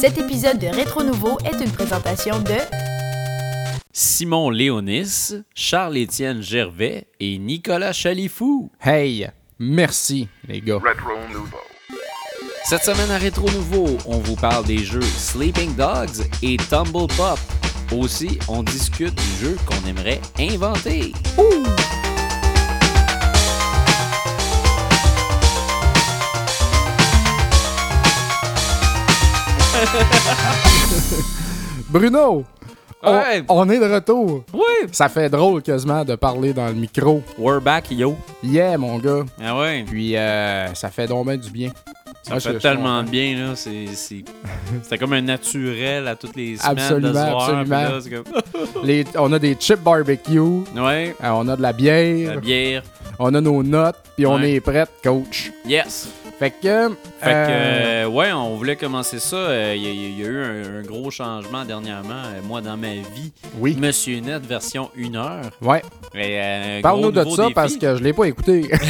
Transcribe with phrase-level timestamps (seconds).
[0.00, 2.54] Cet épisode de Rétro Nouveau est une présentation de
[3.92, 8.70] Simon Léonis, Charles-Étienne Gervais et Nicolas Chalifou.
[8.80, 9.28] Hey,
[9.58, 10.78] merci les gars.
[12.64, 17.38] Cette semaine à Rétro Nouveau, on vous parle des jeux Sleeping Dogs et Tumble Pop.
[17.92, 21.12] Aussi, on discute du jeu qu'on aimerait inventer.
[31.90, 32.44] Bruno,
[33.02, 34.44] on, est de retour.
[34.52, 34.88] Ouais.
[34.92, 37.22] Ça fait drôle quasiment de parler dans le micro.
[37.38, 38.16] We're back, yo.
[38.42, 39.24] Yeah, mon gars.
[39.42, 39.84] Ah ouais.
[39.88, 41.70] Puis euh, ça fait donc bien du bien.
[42.22, 43.10] Ça Moi, fait je- tellement content.
[43.10, 43.54] bien, là.
[43.56, 47.50] C'était comme un naturel à toutes les semaines de Absolument, voir.
[47.50, 47.80] absolument.
[47.80, 47.98] là,
[48.74, 51.16] comme- Les- on a des chips barbecue, euh, Ouais.
[51.22, 52.82] on a de la bière, La bière.
[53.18, 55.50] on a nos notes, puis on est prête, coach.
[55.66, 56.08] Yes.
[56.40, 56.56] Fait que.
[56.58, 59.36] Fait que, euh, euh, ouais, on voulait commencer ça.
[59.36, 62.60] Euh, Il y, a- il y a eu un, un gros changement dernièrement, euh, moi,
[62.62, 63.30] dans ma vie.
[63.58, 63.76] oui.
[63.78, 65.50] Monsieur Net version 1 heure.
[65.60, 65.82] Ouais.
[66.16, 67.54] Euh, Parle-nous de ça défi.
[67.54, 68.70] parce que je l'ai pas écouté.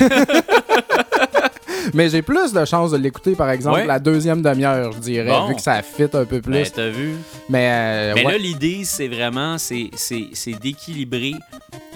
[1.95, 3.87] Mais j'ai plus de chances de l'écouter, par exemple, Ouais.
[3.87, 5.49] la deuxième demi-heure, je dirais, Bon.
[5.49, 6.53] vu que ça fit un peu plus.
[6.53, 7.15] Ben, t'as vu?
[7.49, 8.33] Mais, euh, Mais ouais.
[8.33, 11.35] là, l'idée, c'est vraiment c'est, c'est, c'est d'équilibrer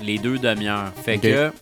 [0.02, 0.91] les deux demi-heures.
[1.05, 1.52] Fait que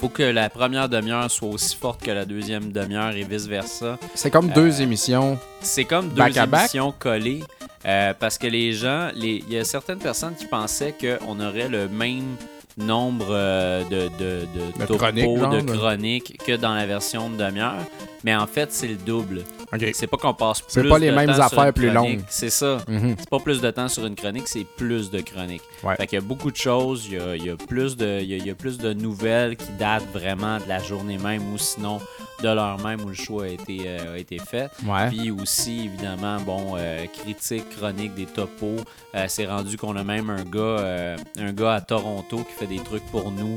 [0.00, 3.98] faut que la première demi-heure soit aussi forte que la deuxième demi-heure et vice-versa.
[4.14, 5.38] c'est comme deux émissions.
[5.60, 6.60] C'est comme deux Back à back?
[6.62, 7.42] émissions collées
[7.86, 11.88] euh, parce que les gens, il y a certaines personnes qui pensaient qu'on aurait le
[11.88, 12.36] même
[12.78, 16.86] nombre euh, de, de, de, De topos, chroniques, genre, de de- chroniques que dans la
[16.86, 17.84] version de demi-heure.
[18.24, 19.42] Mais en fait, c'est le double.
[19.72, 19.90] OK.
[19.94, 21.90] C'est pas qu'on passe plus C'est pas les de mêmes temps sur affaires une plus
[21.92, 22.16] chronique.
[22.18, 22.24] longues.
[22.28, 22.78] C'est ça.
[22.88, 23.16] Mhm.
[23.18, 25.62] C'est pas plus de temps sur une chronique, c'est plus de chroniques.
[25.84, 25.94] Ouais.
[25.96, 28.20] Fait qu'il y a beaucoup de choses, il y a, il y a plus de,
[28.20, 31.18] il y a, il y a plus de nouvelles qui datent vraiment de la journée
[31.18, 32.00] même ou sinon
[32.42, 34.70] de l'heure même où le choix a été, euh, a été fait.
[34.86, 35.08] Ouais.
[35.10, 38.76] Puis aussi, évidemment, bon, euh, critique, chronique, des topos.
[39.14, 42.66] Euh, c'est rendu qu'on a même un gars, euh, un gars à Toronto qui fait
[42.66, 43.56] des trucs pour nous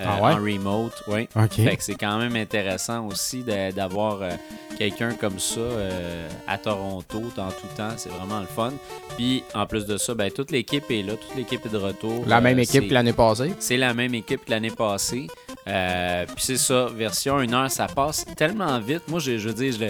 [0.00, 0.32] euh, Ah ouais?
[0.32, 0.92] en remote.
[1.06, 1.28] Oui.
[1.36, 1.52] OK.
[1.54, 4.30] Fait que c'est quand même intéressant aussi d'avoir euh,
[4.78, 7.90] quelqu'un comme ça euh, à Toronto dans tout temps.
[7.96, 8.72] C'est vraiment le fun.
[9.16, 11.14] Puis en plus de ça, ben, toute l'équipe est là.
[11.14, 12.24] Toute l'équipe est de retour.
[12.26, 13.52] La Euh, même équipe c'est- que l'année passée.
[13.58, 15.26] c'est la même équipe que l'année passée.
[15.66, 19.02] Euh, puis c'est ça, version 1 heure, ça passe tellement vite.
[19.08, 19.84] Moi, je, je veux dire, je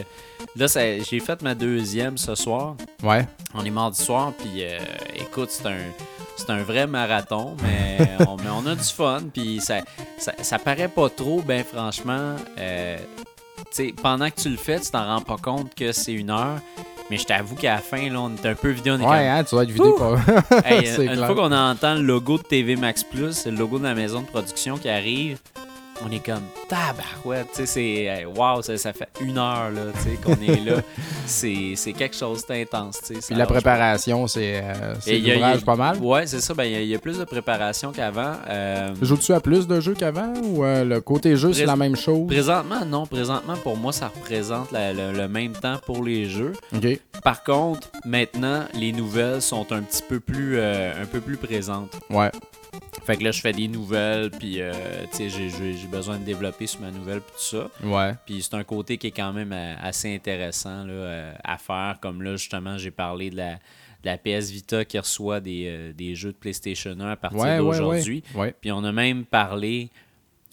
[0.60, 0.66] là,
[1.10, 2.76] j'ai fait ma deuxième ce soir.
[3.02, 3.26] Ouais.
[3.54, 4.78] On est mardi soir, puis euh,
[5.16, 5.78] écoute, c'est un,
[6.36, 7.98] c'est un vrai marathon, mais
[8.28, 9.78] on, mais on a du fun, puis ça,
[10.18, 12.36] ça, ça paraît pas trop, ben franchement.
[12.58, 12.96] euh,
[14.02, 16.58] pendant que tu le fais, tu t'en rends pas compte que c'est une heure.
[17.10, 18.90] Mais je t'avoue qu'à la fin, là, on est un peu vidé.
[18.90, 20.18] On est Ouais, hein, tu vas être vidé comme,
[20.64, 21.26] Hey, une clair.
[21.26, 24.22] fois qu'on entend le logo de TV Max Plus, c'est le logo de la maison
[24.22, 25.38] de production qui arrive,
[26.04, 30.10] on est comme tabarouette, tu sais, c'est wow, ça, ça fait une heure là, tu
[30.10, 30.76] sais, qu'on est là,
[31.26, 33.34] c'est c'est quelque chose d'intense, tu sais.
[33.34, 35.98] la préparation, c'est euh, l'ouvrage pas mal?
[35.98, 36.54] Ouais, c'est ça.
[36.54, 38.34] Ben, il y a- il y, a plus de préparation qu'avant.
[38.48, 41.96] Euh, Joues-tu à plus de jeux qu'avant ou euh, le côté jeu, c'est la même
[41.96, 42.26] chose?
[42.26, 43.06] présentement, non.
[43.06, 46.52] Présentement, pour moi, ça représente la- le, le même temps pour les jeux.
[47.22, 51.92] Par contre, maintenant, les nouvelles sont un petit peu plus, euh, un peu plus présentes.
[52.10, 52.30] Ouais.
[53.04, 54.72] Fait que là, je fais des nouvelles, puis euh,
[55.12, 57.70] tu sais, j'ai- besoin de développer sur ma nouvelle, puis tout ça.
[57.82, 58.14] Ouais.
[58.24, 61.98] Puis c'est un côté qui est quand même euh, assez intéressant là, euh, à faire.
[62.00, 63.58] Comme là, justement, j'ai parlé de la, de
[64.04, 67.58] la PS Vita qui reçoit des, euh, des jeux de PlayStation 1 à partir ouais,
[67.58, 68.22] d'aujourd'hui.
[68.34, 68.40] ouais.
[68.40, 68.54] Ouais.
[68.60, 69.90] Puis on a même parlé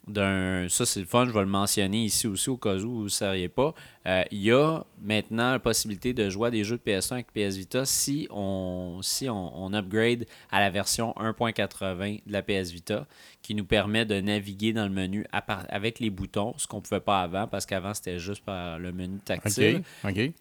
[0.07, 0.67] d'un.
[0.69, 3.09] Ça, c'est le fun, je vais le mentionner ici aussi au cas où vous ne
[3.09, 3.73] saviez pas.
[4.07, 7.27] Euh, Il y a maintenant la possibilité de jouer à des jeux de PS1 avec
[7.33, 12.71] PS Vita si on, si on, on upgrade à la version 1.80 de la PS
[12.71, 13.05] Vita,
[13.41, 15.25] qui nous permet de naviguer dans le menu
[15.69, 18.91] avec les boutons, ce qu'on ne pouvait pas avant, parce qu'avant, c'était juste par le
[18.91, 19.81] menu tactile.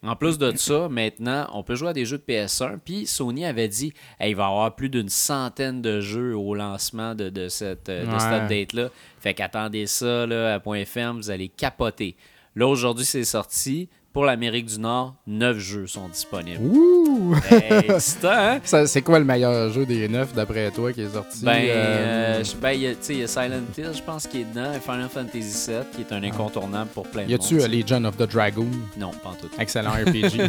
[0.03, 2.79] En plus de ça, maintenant, on peut jouer à des jeux de PS1.
[2.83, 6.53] Puis Sony avait dit Hey, il va y avoir plus d'une centaine de jeux au
[6.55, 8.89] lancement de, de cette, de cette update-là.
[9.19, 12.15] Fait qu'attendez ça là, à point ferme, vous allez capoter.
[12.55, 13.89] Là, aujourd'hui, c'est sorti.
[14.13, 16.59] Pour l'Amérique du Nord, 9 jeux sont disponibles.
[16.61, 17.33] Ouh!
[17.49, 18.59] Hey, excitant, hein?
[18.65, 21.45] Ça, c'est quoi le meilleur jeu des neuf d'après toi qui est sorti?
[21.45, 23.91] Ben, euh, euh, je- ben, il y a- tu sais, il y a Silent Hill,
[23.95, 27.23] je pense, qui est dedans, et Final Fantasy VII, qui est un incontournable pour plein
[27.23, 27.63] de y a-tu monde.
[27.63, 28.67] euh, Legion of the Dragoon?
[28.97, 29.47] Non, pas en tout.
[29.57, 30.41] Excellent RPG.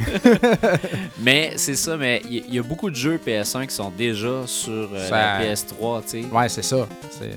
[1.23, 3.93] Mais c'est ça, mais il y, il y a beaucoup de jeux PS1 qui sont
[3.97, 6.25] déjà sur euh, Ça- la PS3, tu sais.
[6.33, 6.89] ouais, c'est ça.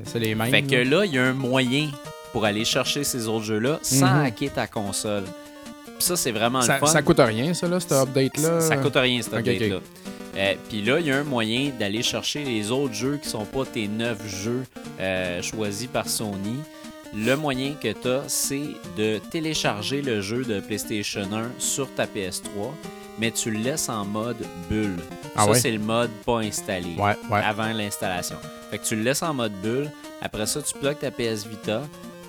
[0.06, 0.50] C'est, les mêmes.
[0.50, 1.90] Fait que là, il y a un moyen
[2.36, 4.26] pour aller chercher ces autres jeux-là sans Mhm.
[4.26, 5.24] hacker ta console.
[6.00, 6.88] Ça, c'est vraiment ça, le fun.
[6.88, 8.60] ça coûte rien, ça, là, cette update-là?
[8.60, 9.34] Ça coûte rien, ok.
[9.40, 9.80] update-là.
[10.36, 13.46] Euh, Puis là, il y a un moyen d'aller chercher les autres jeux qui sont
[13.46, 14.64] pas tes neuf jeux
[15.00, 16.58] euh, choisis par Sony.
[17.16, 18.68] Le moyen que tu as, c'est
[18.98, 22.74] de télécharger le jeu de PlayStation 1 sur ta PS3,
[23.18, 24.36] mais tu le laisses en mode
[24.70, 24.98] bulle.
[25.38, 25.58] Ah ça, ouais?
[25.62, 27.40] c'est le mode pas installé Ouais, ouais.
[27.42, 28.36] avant l'installation.
[28.72, 29.90] Fait que tu le laisses en mode bulle.
[30.22, 31.84] Après ça, tu plugues ta PS Vita.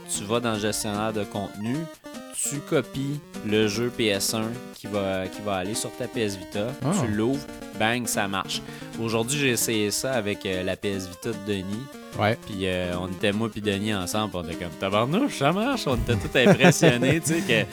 [0.08, 1.76] Tu vas dans le gestionnaire de contenu.
[2.34, 4.44] Tu copies le jeu PS1
[4.74, 6.68] qui va, qui va aller sur ta PS Vita.
[6.84, 6.92] Ah.
[7.00, 7.44] Tu l'ouvres.
[7.78, 8.62] Bang, ça marche.
[9.00, 11.84] Aujourd'hui, j'ai essayé ça avec euh, la PS Vita de Denis.
[12.18, 12.38] Ouais.
[12.46, 15.86] Puis euh, on était moi puis Denis ensemble, on était comme tabarnouche, ça marche.
[15.86, 17.68] On était tout impressionnés, tu sais que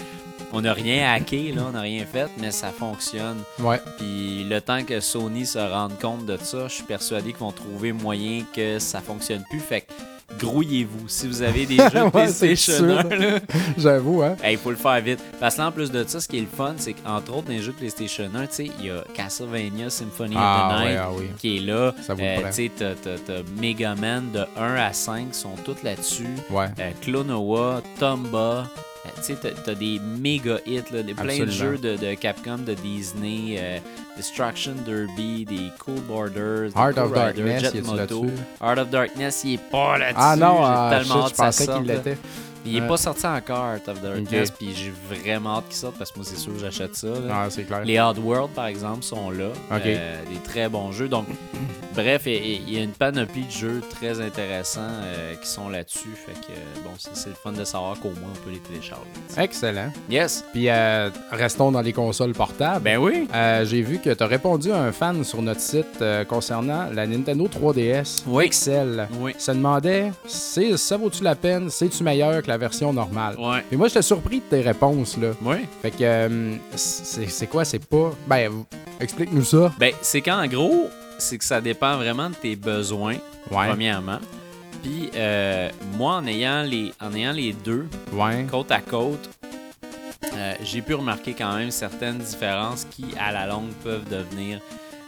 [0.51, 3.38] on n'a rien hacké là, on n'a rien fait, mais ça fonctionne.
[3.59, 3.79] Ouais.
[3.97, 7.51] Puis le temps que Sony se rende compte de ça, je suis persuadé qu'ils vont
[7.51, 9.59] trouver moyen que ça fonctionne plus.
[9.59, 9.94] Fait que
[10.39, 12.99] grouillez-vous si vous avez des jeux c'est PlayStation sûr.
[12.99, 13.39] 1 là.
[13.77, 14.35] J'avoue, hein.
[14.49, 15.19] Il faut le faire vite.
[15.39, 17.47] Parce que là, en plus de ça, ce qui est le fun, c'est qu'entre autres,
[17.47, 20.83] dans les jeux PlayStation 1, tu sais, il y a Castlevania Symphony Ah, of the
[20.83, 21.25] ouais, Night ah oui.
[21.37, 21.93] qui est là.
[22.05, 25.55] Ça le Euh, tu sais, t'as- t'as t'as Mega Man de 1 à 5 sont
[25.63, 26.27] toutes là-dessus.
[26.49, 26.67] Ouais.
[26.79, 28.65] Euh, Klonoa, Tomba.
[29.05, 32.59] Euh, tu sais, t'as- des méga hits, là, des, plein de jeux de, de Capcom,
[32.59, 33.79] de Disney, euh,
[34.15, 38.25] Destruction Derby, des Cool Borders, des Heart Cool of Riders, Darkness, Jet Moto.
[38.61, 40.17] Heart of Darkness, il est pas là-dessus.
[40.19, 42.17] Ah non, J'ai ah, tellement je ça pensais qu'il l'était.
[42.65, 42.88] Il est Ouais.
[42.88, 44.56] pas sorti encore, Heart of Darkness, Ok.
[44.57, 47.07] puis j'ai vraiment hâte qu'il sorte parce que moi, c'est sûr que j'achète ça.
[47.07, 47.15] là.
[47.31, 47.83] Ah, c'est clair.
[47.83, 49.50] Les Oddworld, par exemple, sont là.
[49.71, 49.81] Ok.
[49.86, 51.07] Euh, des très bons jeux.
[51.10, 51.25] Donc,
[51.95, 56.10] bref, il y a une panoplie de jeux très intéressants euh, qui sont là-dessus.
[56.15, 59.04] Fait que, euh, bon, c'est le fun de savoir qu'au moins on peut les télécharger.
[59.38, 59.92] Excellent.
[60.10, 60.44] Yes!
[60.54, 62.83] Puis, euh, restons dans les consoles portables.
[62.83, 63.27] Ben oui!
[63.65, 67.48] J'ai vu que tu as répondu à un fan sur notre site concernant la Nintendo
[67.48, 68.50] 3DS Oui.
[68.50, 69.07] XL.
[69.19, 69.33] Oui.
[69.38, 71.69] Se demandait, ça vaut-tu la peine?
[71.69, 73.35] C'est-tu meilleur que la version normale?
[73.39, 73.63] Ouais.
[73.71, 75.31] Et moi, j'étais surpris de tes réponses, là.
[75.41, 75.57] Oui.
[75.81, 77.65] Fait que, euh, c'est quoi?
[77.65, 78.11] C'est pas...
[78.27, 78.51] Ben,
[79.00, 79.71] explique-nous ça.
[79.79, 80.89] Ben, c'est qu'en gros,
[81.19, 83.15] c'est que ça dépend vraiment de tes besoins,
[83.51, 83.67] Ouais.
[83.69, 84.19] premièrement.
[84.81, 88.45] Puis, euh, moi, en ayant, les, en ayant les deux, Ouais.
[88.51, 89.29] côte à côte,
[90.35, 94.59] euh, j'ai pu remarquer quand même certaines différences qui, à la longue, peuvent devenir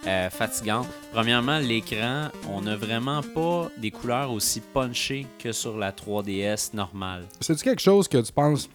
[0.08, 0.88] euh, fatigantes.
[1.12, 7.26] Premièrement, l'écran, on n'a vraiment pas des couleurs aussi punchées que sur la 3DS normale.
[7.40, 8.70] C'est-tu quelque chose que tu penses...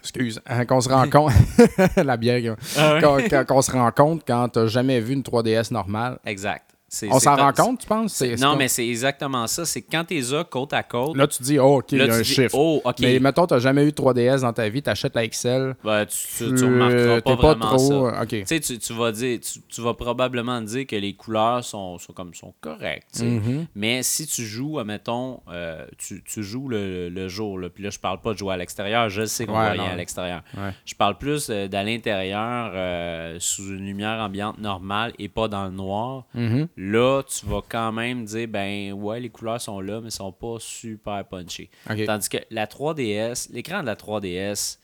[0.00, 1.32] Excuse, hein, qu'on se rend compte...
[1.96, 2.56] la bière.
[2.76, 2.98] Ah
[3.46, 6.18] qu'on se rend compte quand t'as jamais vu une 3DS normale?
[6.24, 6.71] Exact.
[7.10, 8.22] On s'en rend compte, tu penses?
[8.38, 9.64] Non, mais c'est exactement ça.
[9.64, 12.02] C'est quand tu les as côte à côte, Là, tu dis, oh, OK, il y
[12.02, 12.54] a tu un chiffre.
[12.54, 12.82] oh.
[13.00, 15.74] Mais mettons, t'as jamais eu de 3DS dans ta vie, t'achètes la XL.
[15.82, 17.94] Ben, tu, tu, tu tu- remarqueras pas vraiment trop, ça.
[17.94, 18.28] euh, OK.
[18.28, 21.98] Tu sais, tu, tu vas dire, tu, tu vas probablement dire que les couleurs sont,
[21.98, 23.08] sont comme sont correctes.
[23.16, 23.24] tu.
[23.24, 23.66] Mhm.
[23.74, 27.90] Mais si tu joues, admettons, euh, tu, tu joues le, le jour, là, puis là,
[27.90, 30.42] je parle pas de jouer à l'extérieur, je sais qu'on Ouais, voit rien à l'extérieur.
[30.56, 30.70] Ouais.
[30.84, 35.64] Je parle plus euh, d'à l'intérieur, euh, sous une lumière ambiante normale et pas dans
[35.64, 36.24] le noir.
[36.34, 36.68] Mhm.
[36.84, 40.56] Là, tu vas quand même dire, ben ouais, les couleurs sont là, mais sont pas
[40.58, 41.70] super punchées.
[42.06, 44.78] Tandis que la 3DS, l'écran de la 3DS,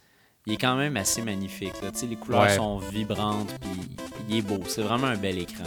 [0.49, 1.75] il est quand même assez magnifique.
[1.83, 1.91] là.
[2.09, 2.57] Les couleurs Ouais.
[2.57, 3.71] sont vibrantes, puis
[4.29, 4.59] il est beau.
[4.67, 5.65] C'est vraiment un bel écran.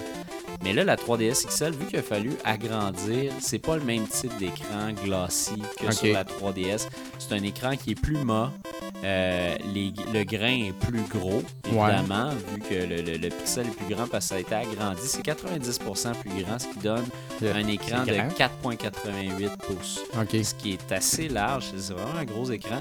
[0.63, 4.37] Mais là, la 3DS XL, vu qu'il a fallu agrandir, c'est pas le même type
[4.37, 6.87] d'écran glossy que sur la 3DS.
[7.17, 8.51] C'est un écran qui est plus mat.
[9.03, 13.71] Euh, les- le grain est plus gros, évidemment, vu que le, le- le pixel est
[13.75, 15.01] plus grand parce que ça a été agrandi.
[15.03, 17.05] C'est 90% plus grand, ce qui donne
[17.43, 18.27] un écran de grand?
[18.37, 19.99] 4,88 pouces
[20.43, 21.65] ce qui est assez large.
[21.75, 22.77] C'est vraiment un gros écran.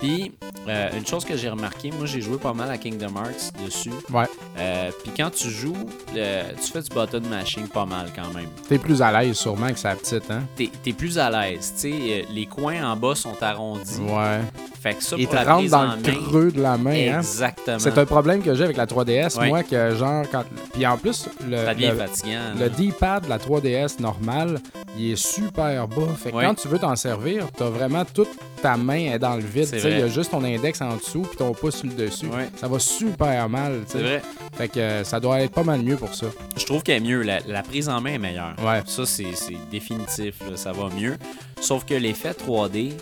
[0.00, 0.32] Puis,
[0.68, 3.90] euh, une chose que j'ai remarqué, moi j'ai joué pas mal à Kingdom Hearts dessus.
[4.12, 4.24] Ouais.
[4.58, 5.76] Euh, Puis quand tu joues,
[6.12, 8.48] tu fais du button mashing pas mal quand même.
[8.68, 10.42] T'es plus à l'aise sûrement que sa petite, hein?
[10.56, 11.72] T'es es plus à l'aise.
[11.76, 14.00] Tu sais, euh, les coins en bas sont arrondis.
[14.00, 14.40] Ouais.
[14.82, 16.90] Fait que ça, Il pour la prise dans en le main, creux de la main,
[16.90, 17.18] hein?
[17.20, 17.78] Exactement.
[17.78, 19.48] C'est un problème que j'ai avec la 3DS, Ouais.
[19.48, 20.42] moi, que genre, quand.
[20.72, 22.40] Puis en plus, le, Ça devient le, fatigant.
[22.56, 22.68] le là.
[22.68, 24.58] D-pad de la 3DS normale,
[24.98, 26.08] il est super bas.
[26.22, 26.44] Fait que Ouais.
[26.44, 28.28] quand tu veux t'en servir, t'as vraiment toute
[28.60, 29.68] ta main est dans le vide.
[29.72, 32.26] Il y a juste ton index en dessous puis ton pouce sur le dessus.
[32.26, 32.48] Ouais.
[32.56, 33.80] Ça va super mal.
[33.86, 34.22] C'est vrai.
[34.54, 36.26] Fait que euh, ça doit être pas mal mieux pour ça.
[36.56, 37.22] Je trouve qu'elle est mieux.
[37.22, 38.54] La, la prise en main est meilleure.
[38.64, 38.82] Ouais.
[38.86, 39.24] Ça, c'est
[39.70, 40.34] définitif.
[40.48, 41.16] là, ça va mieux.
[41.60, 42.92] Sauf que l'effet 3D,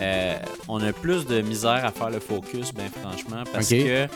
[0.00, 0.34] euh,
[0.68, 4.06] on a plus de misère à faire le focus, ben franchement, parce que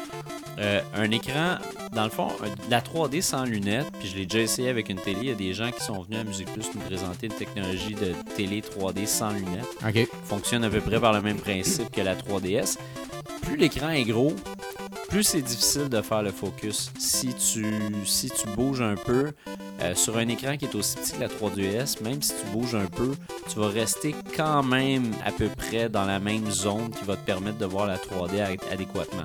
[0.59, 1.57] euh, un écran,
[1.93, 2.29] dans le fond,
[2.69, 5.19] la 3D sans lunettes, puis je l'ai déjà essayé avec une télé.
[5.23, 7.95] Il y a des gens qui sont venus à Musique Plus nous présenter une technologie
[7.95, 10.09] de télé 3D sans lunettes OK.
[10.25, 12.77] fonctionne à peu près par le même principe que la 3DS.
[13.43, 14.35] Plus l'écran est gros,
[15.13, 16.91] plus c'est difficile de faire le focus.
[16.99, 17.67] Si tu,
[18.07, 19.31] si tu bouges un peu,
[19.83, 22.75] euh, sur un écran qui est aussi petit que la 3DS, même si tu bouges
[22.75, 23.13] un peu,
[23.53, 27.27] tu vas rester quand même à peu près dans la même zone qui va te
[27.27, 29.25] permettre de voir la 3D ad- adéquatement.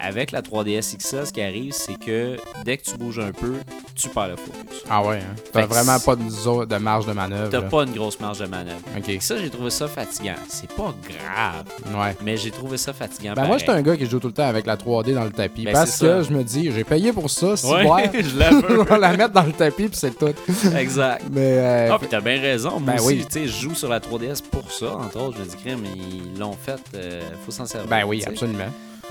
[0.00, 3.54] Avec la 3DS XL, ce qui arrive, c'est que dès que tu bouges un peu,
[3.94, 4.82] tu perds le focus.
[4.88, 5.34] Ah ouais, hein?
[5.52, 7.50] T'as vraiment pas de, zo- de marge de manœuvre.
[7.50, 8.80] T'as pas une grosse marge de manœuvre.
[9.20, 10.36] Ça, j'ai trouvé ça fatigant.
[10.48, 12.16] C'est pas grave, Ouais.
[12.22, 13.34] mais j'ai trouvé ça fatigant.
[13.34, 15.30] Ben moi, j'étais un gars qui joue tout le temps avec la 3D dans le
[15.30, 15.64] tapis.
[15.64, 18.50] Ben, parce que je me dis, j'ai payé pour ça, si Ouais, boire, je la
[18.50, 18.84] veux.
[18.90, 20.32] on la mettre dans le tapis, puis c'est tout.
[20.76, 21.24] Exact.
[21.30, 22.80] Mais, euh, Ah, puis t'as bien raison.
[22.80, 23.26] Moi Ben aussi, oui.
[23.30, 25.36] tu sais, je joue sur la 3DS pour ça, entre autres.
[25.38, 27.88] Je me dis, crème, ils l'ont fait, euh, faut s'en servir.
[27.88, 28.64] ben oui, absolument.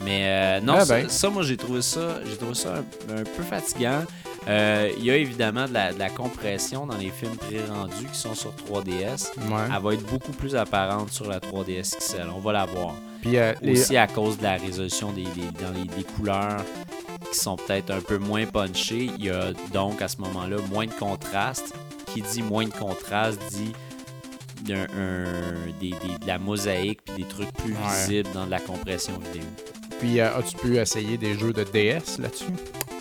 [0.05, 1.09] Mais euh, non, Ah ça, ben.
[1.09, 2.69] ça, moi, j'ai trouvé ça, j'ai trouvé ça
[3.09, 4.03] un, un peu fatigant.
[4.47, 8.17] Euh, Il y a évidemment de la, de la compression dans les films pré-rendus qui
[8.17, 9.27] sont sur 3DS.
[9.37, 9.57] Ouais.
[9.75, 12.27] Elle va être beaucoup plus apparente sur la 3DS XL.
[12.33, 12.93] On va la voir.
[13.21, 16.63] Puis euh, les- Aussi à cause de la résolution des, des- dans les, des couleurs
[17.31, 19.09] qui sont peut-être un peu moins punchées.
[19.17, 21.73] Il y a donc à ce moment-là moins de contraste.
[22.07, 27.29] Qui dit moins de contraste dit un- un- des, des- de la mosaïque puis des
[27.29, 27.79] trucs plus Ouais.
[28.07, 29.47] visibles dans de la compression vidéo.
[29.99, 32.45] puis euh, as-tu pu essayer des jeux de DS là-dessus?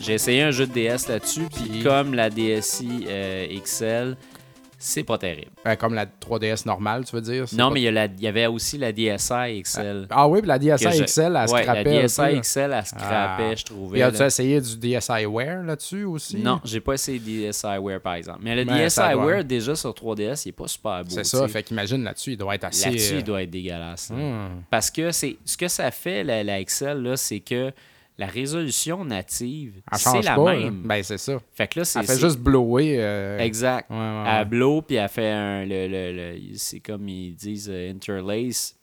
[0.01, 4.17] J'ai essayé un jeu de DS là-dessus, puis Puis- comme la DSi euh, XL,
[4.81, 5.51] c'est pas terrible.
[5.67, 7.45] Euh, comme la 3DS normale, tu veux dire?
[7.53, 10.07] Non, mais il y, a la- il y avait aussi la DSi XL.
[10.11, 12.41] Ah oui, puis la DSi XL, elle ouais, scrapait la DSi.
[12.41, 13.55] XL, elle scrapait, Ah.
[13.57, 13.93] je trouvais.
[13.93, 16.37] Puis as-tu essayé du DSi Wear là-dessus aussi?
[16.39, 18.39] Non, j'ai pas essayé DSiWare par exemple.
[18.43, 18.65] Mais le.
[18.65, 21.11] DSiWare, déjà sur 3DS, il est pas super beau.
[21.11, 22.87] C'est ça, fait qu'imagine là-dessus, il doit être assez...
[22.91, 24.11] Là-dessus, euh, il doit être dégueulasse.
[24.13, 24.17] hein.
[24.49, 24.63] hmm.
[24.71, 27.73] Parce que c'est ce que ça fait, la, la XL, c'est que
[28.19, 30.53] la résolution native, Elle c'est la pas.
[30.55, 30.59] là.
[30.61, 30.83] même.
[30.83, 31.39] Ben, c'est ça.
[31.55, 32.01] Fait que là, c'est.
[32.01, 32.97] Elle fait c'est- juste blower.
[32.99, 33.89] euh, Exact.
[33.91, 34.45] Ouais, ouais, à ouais.
[34.45, 35.65] blow, puis elle fait un.
[35.65, 38.75] Le, le- le- c'est comme ils disent euh, interlace.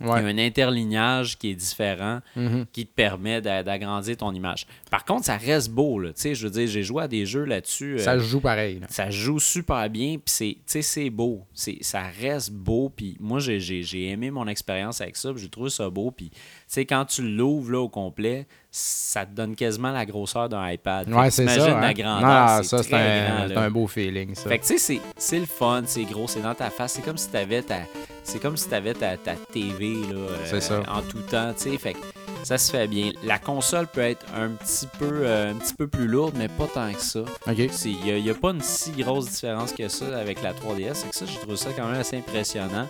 [0.00, 2.64] Il y a un interlignage qui est différent Mhm.
[2.72, 4.66] qui te permet d'a- d'agrandir ton image.
[4.90, 5.98] Par contre, ça reste beau.
[6.00, 6.12] Là.
[6.14, 7.96] Tu sais, Je veux dire, j'ai joué à des jeux là-dessus.
[7.96, 8.80] euh, Ça se joue pareil.
[8.80, 8.86] là.
[8.88, 11.42] ça joue super bien, puis c'est, tu sais, c'est beau.
[11.52, 15.42] C'est, ça reste beau, puis moi, j'ai, j'ai, j'ai aimé mon expérience avec ça, puis
[15.42, 19.32] j'ai trouvé ça beau, puis tu sais, quand tu l'ouvres là, au complet, ça te
[19.32, 21.06] donne quasiment la grosseur d'un iPad.
[21.12, 21.76] Ouais, que c'est ça.
[21.76, 21.80] hein?
[21.80, 24.48] la grandeur, Non, ça, c'est un, grand, un beau feeling, ça.
[24.48, 26.94] Fait que tu sais, c'est, le fun, c'est gros, c'est dans ta face.
[26.94, 27.80] C'est comme si t'avais ta,
[28.24, 30.82] c'est comme si t'avais ta, ta TV là, euh, ça.
[30.88, 31.76] en tout temps, tu sais.
[31.76, 31.98] Fait que
[32.44, 33.12] ça se fait bien.
[33.24, 36.66] La console peut être un petit peu, euh, un petit peu plus lourde, mais pas
[36.66, 37.20] tant que ça.
[37.20, 37.58] OK.
[37.84, 40.94] Il n'y a, pas une si grosse différence que ça avec la 3DS.
[40.94, 42.88] C'est que ça, j'ai trouvé ça quand même assez impressionnant.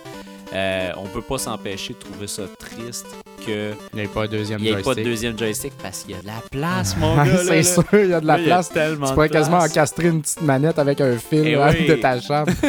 [0.53, 3.07] Euh, on peut pas s'empêcher de trouver ça triste
[3.47, 4.93] Il n'y a pas de deuxième n'y ait joystick.
[4.93, 7.25] pas de deuxième joystick parce qu'il y a de la place, mon gars.
[7.25, 8.69] là, c'est sûr, il y a de la Là, place.
[8.69, 11.85] tellement Tu de pourrais quasiment encastrer une petite manette avec un fil Eh là, oui.
[11.87, 12.53] détachable.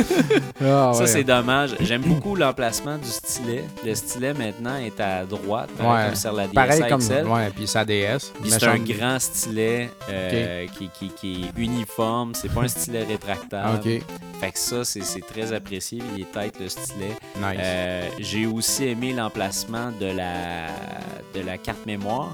[0.67, 1.07] Ah, Ça, ouais.
[1.07, 1.75] c'est dommage.
[1.81, 3.65] J'aime beaucoup l'emplacement du stylet.
[3.85, 6.07] Le stylet, maintenant, est à droite, pareil Ouais.
[6.11, 7.01] comme sur la DSi Pareil comme.
[7.01, 7.27] XL.
[7.27, 8.33] Ouais, puis sa DS.
[8.49, 12.33] C'est un grand stylet euh, qui, qui- qui est uniforme.
[12.35, 13.79] C'est pas un stylet rétractable.
[13.85, 14.03] Ok,
[14.41, 16.01] Fait que ça, c'est c'est très apprécié.
[16.17, 17.17] Il est tête, le stylet.
[17.37, 17.59] nice.
[17.61, 20.64] Euh, J'ai aussi aimé l'emplacement de la,
[21.35, 22.33] de la carte mémoire.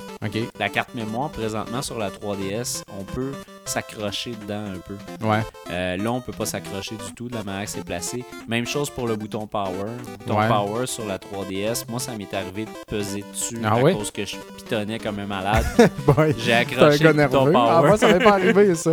[0.58, 3.32] La carte mémoire, présentement sur la 3DS, on peut
[3.64, 5.26] s'accrocher dedans un peu.
[5.26, 5.40] ouais.
[5.70, 8.24] Euh, là, on peut pas s'accrocher du tout de la manière que c'est placé.
[8.48, 9.70] Même chose pour le bouton Power.
[9.86, 10.48] Le bouton Ouais.
[10.48, 13.94] Power sur la 3DS, moi, ça m'est arrivé de peser dessus Ah à oui?
[13.94, 15.64] cause que je pitonnais comme un malade.
[16.38, 17.52] J'ai un accroché gars le bouton nerveux.
[17.56, 17.88] Ah, Power.
[17.88, 18.90] moi, ça m'est pas arrivé, ça.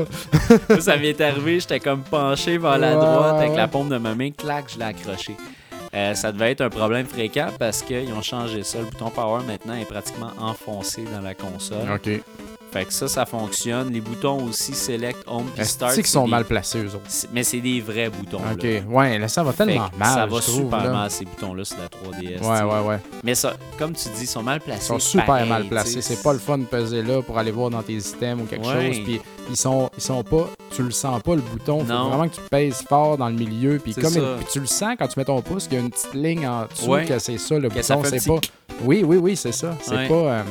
[0.79, 4.31] Ça m'est arrivé, j'étais comme penché vers la droite avec la paume de ma main,
[4.31, 5.35] clac, je l'ai accroché.
[5.97, 8.77] Euh, ça devait être un problème fréquent parce qu'ils ont changé ça.
[8.79, 11.89] Le bouton power maintenant est pratiquement enfoncé dans la console.
[11.93, 12.21] Ok.
[12.69, 13.91] Fait que ça, ça fonctionne.
[13.93, 15.91] Les boutons aussi Select, Home puis Start.
[15.91, 17.05] Est-ce qu'ils c'est sont des- mal placés, eux autres?
[17.07, 18.41] c'est- Mais c'est des vrais boutons.
[18.53, 18.79] Ok, là.
[18.89, 20.13] ouais, là, ça va tellement mal.
[20.13, 20.91] ça va je trouve, super là.
[20.91, 22.41] mal ces boutons-là sur la 3DS.
[22.41, 22.63] Ouais, t'sais.
[22.63, 22.99] ouais, ouais.
[23.23, 24.81] Mais ça, comme tu dis, ils sont mal placés.
[24.83, 26.01] Ils sont super pareil, mal placés.
[26.01, 28.67] C'est pas le fun de peser là pour aller voir dans tes systèmes ou quelque
[28.67, 28.87] Ouais.
[28.93, 29.03] chose.
[29.03, 30.49] Puis ils sont, ils sont pas.
[30.75, 31.79] Tu le sens pas le bouton.
[31.79, 32.09] Faut Non.
[32.09, 33.79] vraiment que tu pèses fort dans le milieu.
[33.83, 35.89] Puis comme une- tu le sens quand tu mets ton pouce, qu'il y a une
[35.89, 37.05] petite ligne en dessous Ouais.
[37.05, 38.01] que c'est ça le Que bouton.
[38.03, 38.39] C'est pas.
[38.83, 39.75] Oui, oui, oui, c'est ça.
[39.81, 40.07] C'est Ouais.
[40.07, 40.13] pas.
[40.13, 40.43] euh,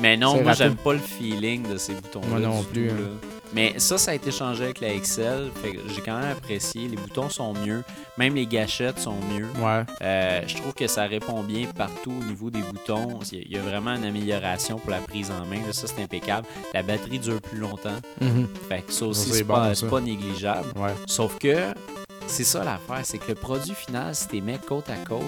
[0.00, 2.26] Mais non, moi, j'aime pas le feeling de ces boutons-là.
[2.28, 3.28] Moi non plus, tout, hein.
[3.54, 5.50] Mais ça, ça a été changé avec la XL.
[5.62, 6.88] Fait que j'ai quand même apprécié.
[6.88, 7.82] Les boutons sont mieux.
[8.16, 9.46] Même les gâchettes sont mieux.
[9.62, 9.82] Ouais.
[10.00, 13.18] Euh, je trouve que ça répond bien partout au niveau des boutons.
[13.30, 15.60] Il y a- vraiment une amélioration pour la prise en main.
[15.66, 16.46] Là, ça, c'est impeccable.
[16.72, 17.90] La batterie dure plus longtemps.
[18.20, 18.48] Mhm.
[18.68, 19.80] Fait que ça aussi, C'est c'est bon, pas, ça.
[19.82, 20.68] c'est pas négligeable.
[20.76, 20.94] Ouais.
[21.06, 21.74] Sauf que
[22.26, 25.22] c'est ça l'affaire, c'est que le produit final, si tu mets côte à côte,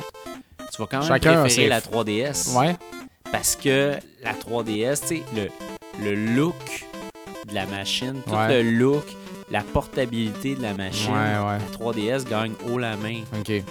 [0.73, 2.57] tu vas quand même Chacun préférer la 3DS.
[2.57, 2.77] Ouais.
[3.31, 5.49] Parce que la 3DS, tu sais, le,
[6.03, 6.87] le look
[7.55, 8.63] de la machine, tout Ouais.
[8.63, 9.05] le look,
[9.51, 11.59] la portabilité de la machine, Ouais, ouais.
[11.59, 13.21] la 3DS gagne haut la main.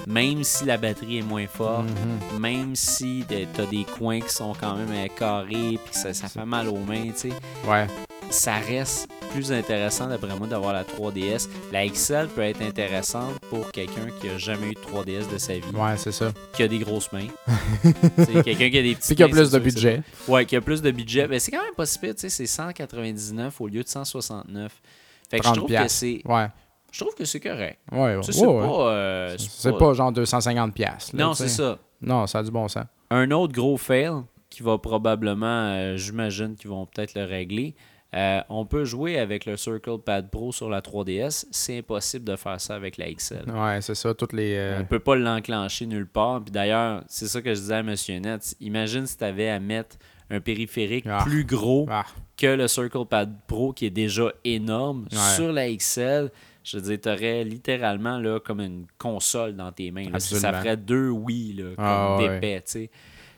[0.08, 2.40] Même si la batterie est moins forte, Mhm.
[2.40, 6.28] même si tu as des coins qui sont quand même euh, carrés puis ça, ça
[6.30, 7.34] fait mal aux mains, tu sais,
[7.68, 7.88] Ouais.
[8.34, 11.48] Ça reste plus intéressant d'après moi d'avoir la 3DS.
[11.72, 15.54] La XL peut être intéressante pour quelqu'un qui a jamais eu de 3DS de sa
[15.54, 16.32] vie, Ouais, c'est ça.
[16.54, 17.28] qui a des grosses mains.
[18.18, 20.02] C'est quelqu'un qui a des qu'il y a plus de budget.
[20.28, 21.28] Ouais, qui a plus de budget.
[21.28, 24.82] Mais c'est quand même pas si pire, tu sais, c'est 199 au lieu de 169.
[25.30, 26.22] Fait que je 30 trouve que c'est.
[26.26, 26.48] Ouais.
[26.92, 27.80] Je trouve que c'est correct.
[27.92, 28.68] Ouais, ouais, c'est ouais.
[28.68, 28.90] pas.
[28.92, 30.72] euh, C'est pas genre 250$.
[30.72, 31.80] piastres, là, Non, c'est ça.
[32.02, 32.86] Non, ça a du bon sens.
[33.10, 34.12] Un autre gros fail
[34.50, 37.76] qui va probablement, euh, j'imagine qu'ils vont peut-être le régler.
[38.14, 41.46] Euh, on peut jouer avec le Circle Pad Pro sur la 3DS.
[41.52, 43.50] C'est impossible de faire ça avec la XL.
[43.50, 44.14] Ouais, c'est ça.
[44.14, 44.56] Toutes les.
[44.56, 46.42] euh, On peut pas l'enclencher nulle part.
[46.44, 47.96] Puis d'ailleurs, c'est ça que je disais à M.
[48.22, 48.56] Net.
[48.62, 49.96] Imagine si tu avais à mettre
[50.30, 51.24] un périphérique Ah.
[51.26, 52.06] plus gros Ah,
[52.38, 55.36] que le Circle Pad Pro qui est déjà énorme Ouais.
[55.36, 56.30] sur la XL.
[56.64, 60.10] Je veux dire, tu aurais littéralement là, comme une console dans tes mains.
[60.10, 60.20] là.
[60.20, 62.30] Ça ferait deux Wii là, comme Ah, ouais.
[62.30, 62.90] d'épais, tu sais.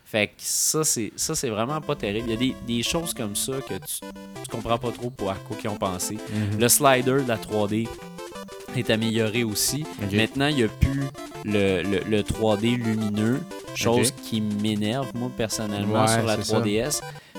[0.05, 2.27] Fait que ça, c'est ça c'est vraiment pas terrible.
[2.29, 5.31] Il y a des, des choses comme ça que tu, tu comprends pas trop pour
[5.31, 6.15] à quoi ils ont pensé.
[6.15, 6.59] mhm.
[6.59, 7.87] Le slider de la 3D
[8.75, 9.83] est amélioré aussi.
[10.17, 11.03] Maintenant, il n'y a plus
[11.43, 13.41] le, le- le 3D lumineux,
[13.73, 16.55] chose qui m'énerve, moi, personnellement, Ouais, sur la c'est ça.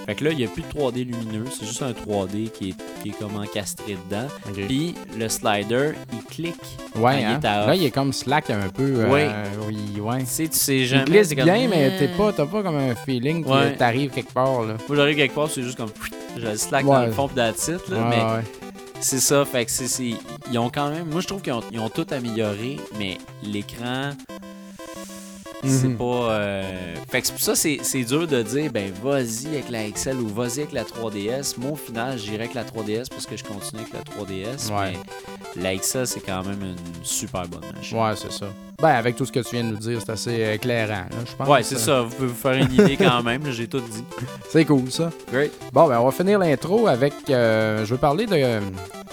[0.06, 0.08] 3DS.
[0.08, 2.70] Fait que là, il n'y a plus de 3D lumineux, c'est juste un 3D qui
[2.70, 4.26] est, qui est comme encastré dedans.
[4.66, 6.54] Puis le slider, il clique.
[6.96, 7.40] Ouais, il hein?
[7.42, 7.66] est à off.
[7.68, 8.82] Là, il est comme slack un peu.
[8.84, 9.28] euh, Ouais.
[9.66, 10.20] Oui, ouais.
[10.20, 11.04] Tu sais, tu sais Il jamais.
[11.04, 12.16] glisse c'est comme, bien, mais t'es Eh.
[12.16, 13.76] pas, t'as pas comme un feeling que Ouais.
[13.76, 14.62] t'arrives quelque part.
[14.62, 14.75] Là.
[14.88, 15.90] Moi, j'arrive quelque part, c'est juste comme.
[16.36, 18.42] Je le slack dans le fond, puis it, là, Ouais, mais ouais.
[19.00, 19.44] c'est ça.
[19.44, 19.88] Fait que c'est.
[19.88, 20.14] c'est-
[20.52, 21.06] Ils ont quand même.
[21.10, 24.10] Moi, je trouve qu'ils ont, ils ont tout amélioré, mais l'écran.
[25.66, 25.96] C'est Mhm.
[25.96, 26.04] pas.
[26.30, 29.88] euh, Fait que c'est pour ça, c'est c'est dur de dire, ben, vas-y avec la
[29.88, 31.56] XL ou vas-y avec la 3DS.
[31.58, 34.70] Moi, au final, j'irai avec la 3DS parce que je continue avec la 3DS.
[34.70, 34.92] Ouais.
[35.56, 37.99] Mais la XL, c'est quand même une super bonne machine.
[37.99, 38.46] Ouais, c'est ça.
[38.82, 41.35] Ben, avec tout ce que tu viens de nous dire, c'est assez éclairant, là, je
[41.35, 41.49] pense.
[41.49, 42.02] Ouais, c'est ça.
[42.02, 43.50] Vous pouvez vous faire une idée quand même.
[43.50, 44.04] J'ai tout dit.
[44.50, 45.11] C'est cool, ça.
[45.32, 45.52] Great.
[45.73, 47.14] Bon, ben, on va finir l'intro avec.
[47.30, 48.61] euh, je veux parler de euh,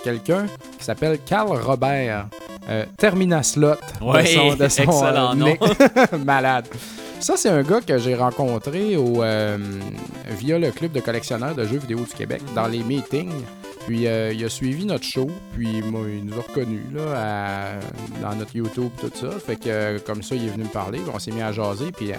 [0.03, 2.27] quelqu'un qui s'appelle Carl Robert.
[2.69, 3.75] Euh, Terminaslot.
[4.01, 5.57] de Ouais, son- de son, excellent euh, nom.
[6.25, 6.65] Malade.
[7.19, 9.57] Ça, c'est un gars que j'ai rencontré au, euh,
[10.31, 13.31] via le Club de collectionneurs de jeux vidéo du Québec dans les meetings.
[13.87, 17.79] Puis euh, il a suivi notre show, puis moi, il nous a reconnus là, à-
[18.21, 19.29] dans notre YouTube, tout ça.
[19.45, 21.51] Fait que euh, comme ça, il est venu me parler, puis on s'est mis à
[21.51, 22.15] jaser, puis euh,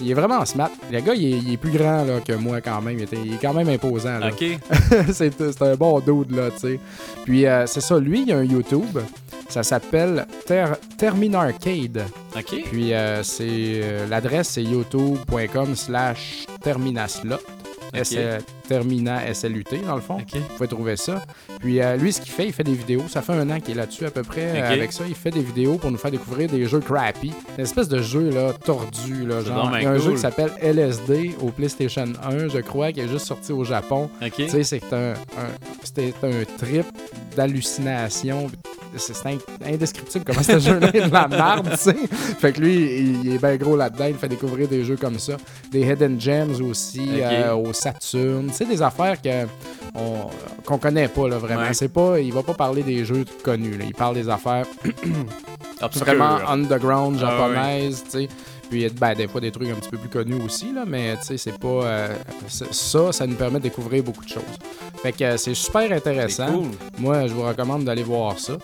[0.00, 0.70] il est vraiment smart.
[0.92, 2.98] Le gars, il est, il est plus grand là, que moi quand même.
[2.98, 4.18] Il, était- il est quand même imposant.
[4.18, 4.28] Là.
[4.30, 4.44] Ok.
[5.12, 6.80] c'est un bon dude, là, tu sais.
[7.24, 8.98] Puis euh, c'est ça, lui, il a un YouTube.
[9.48, 12.04] Ça s'appelle Ter Terminarcade.
[12.36, 12.62] Ok.
[12.70, 17.38] Puis c'est l'adresse, c'est youtube.com slash terminaslot.
[17.94, 20.18] S- euh, Termina SLUT, dans le fond.
[20.38, 21.22] Vous pouvez trouver ça.
[21.60, 23.02] Puis euh, lui, ce qu'il fait, il fait des vidéos.
[23.08, 24.42] Ça fait un an qu'il est là-dessus à peu près.
[24.62, 27.32] euh, avec ça, il fait des vidéos pour nous faire découvrir des jeux crappy.
[27.56, 29.26] Une espèce de jeu là, tordu.
[29.26, 32.92] Là, genre, il y a un jeu qui s'appelle LSD au PlayStation 1, je crois,
[32.92, 34.10] qui est juste sorti au Japon.
[34.46, 36.86] Tu sais, c'est un, un- c'était un trip
[37.36, 38.48] d'hallucination.
[38.96, 39.38] C'est c'est in-
[39.74, 41.96] indescriptible comment ce jeu-là est de la merde, tu sais.
[42.40, 44.06] Fait que lui, il, est bien gros là-dedans.
[44.08, 45.36] Il fait découvrir des jeux comme ça.
[45.70, 48.46] Des Hidden Gems aussi, euh, au Saturn.
[48.48, 49.44] Tu sais, des affaires que
[49.94, 50.28] on-
[50.64, 51.62] qu'on connaît pas, là, vraiment.
[51.62, 51.74] Ouais.
[51.74, 53.84] C'est pas, il va pas parler des jeux connus, là.
[53.86, 54.66] Il parle des affaires
[55.94, 58.28] vraiment underground Ah, japonaise, tu sais.
[58.70, 61.24] Puis ben, des fois des trucs un petit peu plus connus aussi, là, mais tu
[61.24, 61.68] sais, c'est pas.
[61.68, 62.14] euh,
[62.48, 64.42] ça, ça nous permet de découvrir beaucoup de choses.
[65.02, 66.52] Fait que euh, c'est super intéressant.
[66.52, 66.66] cool.
[66.98, 68.54] Moi, je vous recommande d'aller voir ça.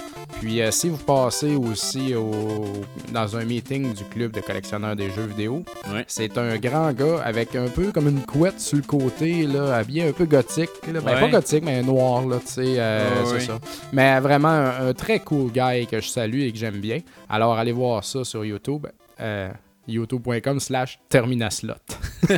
[0.40, 2.64] Puis euh, si vous passez aussi au,
[3.12, 5.62] dans un meeting du club de collectionneurs des jeux vidéo,
[5.92, 6.04] Ouais.
[6.08, 10.08] c'est un grand gars avec un peu comme une couette sur le côté, là, habillé
[10.08, 10.70] un peu gothique.
[10.92, 11.00] là.
[11.00, 11.20] Ben, Ouais.
[11.20, 12.74] pas gothique, mais noir, là, tu sais.
[12.78, 13.58] euh, c'est ça.
[13.92, 16.98] Mais vraiment un, un très cool guy que je salue et que j'aime bien.
[17.30, 18.86] Alors, allez voir ça sur YouTube.
[19.86, 21.74] Youtube.com slash terminaslot.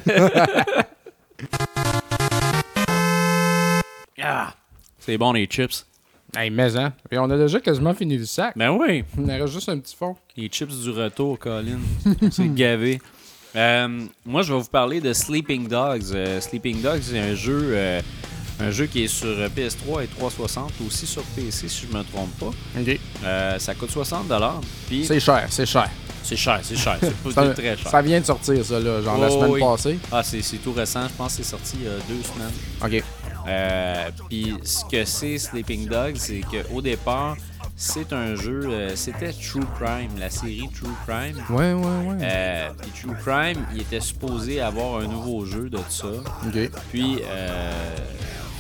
[4.23, 4.55] Ah!
[4.99, 5.87] C'est bon, les chips.
[6.37, 6.93] Hey, mais hein.
[7.11, 8.55] Et on a déjà quasiment fini le sac.
[8.57, 9.05] Ben oui.
[9.19, 10.17] On reste juste un petit fond.
[10.37, 11.79] Les chips du retour, Colin.
[12.23, 13.01] On s'est gavé.
[13.55, 16.13] Euh, moi, je vais vous parler de Sleeping Dogs.
[16.13, 18.03] Euh, Sleeping Dogs, c'est un jeu, euh,
[18.61, 22.03] un jeu qui est sur euh, PS3 et 360, aussi sur PC, si je me
[22.05, 22.51] trompe pas.
[23.25, 24.27] Euh, ça coûte 60
[24.89, 25.91] Puis C'est cher, c'est cher.
[26.23, 26.99] c'est cher, c'est cher.
[27.01, 27.91] C'est très cher.
[27.91, 29.61] ça vient de sortir, ça, là, genre la Oh, semaine oui.
[29.61, 29.99] passée.
[30.11, 31.07] Ah, c'est tout récent.
[31.09, 32.53] Je pense que c'est sorti il y a deux semaines.
[33.01, 33.05] OK.
[33.49, 37.37] Euh, Puis ce que c'est Sleeping Dogs, c'est qu'au départ,
[37.77, 38.63] c'est un jeu.
[38.65, 41.37] euh, C'était True Crime, la série True Crime.
[41.51, 41.75] Ouais, ouais,
[42.09, 42.17] ouais.
[42.23, 46.07] Euh, puis True Crime, il était supposé avoir un nouveau jeu de ça.
[46.09, 46.71] OK.
[46.91, 47.71] Puis euh,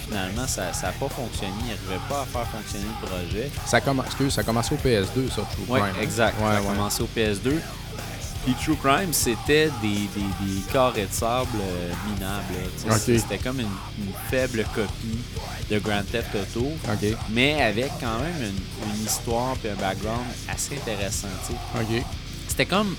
[0.09, 1.53] finalement, ça n'a pas fonctionné.
[1.61, 3.51] Il n'arrivait pas à faire fonctionner le projet.
[3.67, 6.03] Ça excuse, ça commence au PS2, ça, True Oui, Crime.
[6.03, 6.39] exact.
[6.41, 6.67] Ouais, ça a ouais.
[6.69, 7.53] commencé au PS2.
[8.45, 12.99] Puis True Crime, c'était des, des, des carrés de sable euh, minables.
[13.01, 13.67] C'était comme une,
[13.99, 15.19] une faible copie
[15.69, 16.71] de Grand Theft Auto,
[17.31, 21.27] mais avec quand même une, une histoire et un background assez intéressant.
[22.49, 22.95] C'était comme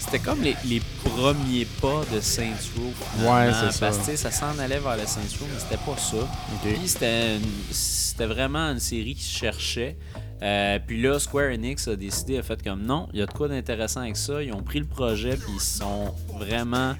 [0.00, 2.44] c'était comme les, les premiers pas de Saints
[2.76, 2.92] Row.
[3.30, 3.86] Ouais, c'est ça.
[3.86, 6.28] Parce que ça s'en allait vers le Saints Row, mais c'était pas ça.
[6.62, 9.96] Puis c'était vraiment une série qui se cherchait.
[10.42, 13.32] Euh, puis là, Square Enix a décidé, a fait comme non, il y a de
[13.32, 14.42] quoi d'intéressant avec ça.
[14.42, 16.94] Ils ont pris le projet, puis ils sont vraiment.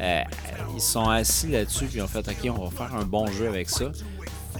[0.00, 0.22] euh,
[0.74, 3.48] ils sont assis là-dessus, puis ils ont fait ok, on va faire un bon jeu
[3.48, 3.92] avec ça.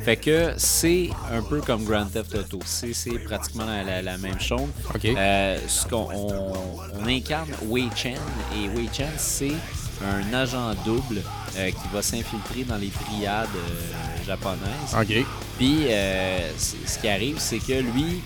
[0.04, 2.60] Fait que c'est un peu comme Grand Theft Auto.
[2.64, 4.68] C'est pratiquement la, la- la même chose.
[5.16, 6.54] Euh, ce qu'on on,
[7.02, 8.18] on incarne Wei Chen
[8.54, 9.52] et Wei Chen c'est
[10.04, 11.22] un agent double
[11.56, 14.94] euh, qui va s'infiltrer dans les triades euh, japonaises.
[15.58, 15.86] Puis
[16.58, 18.22] ce qui arrive, c'est que lui,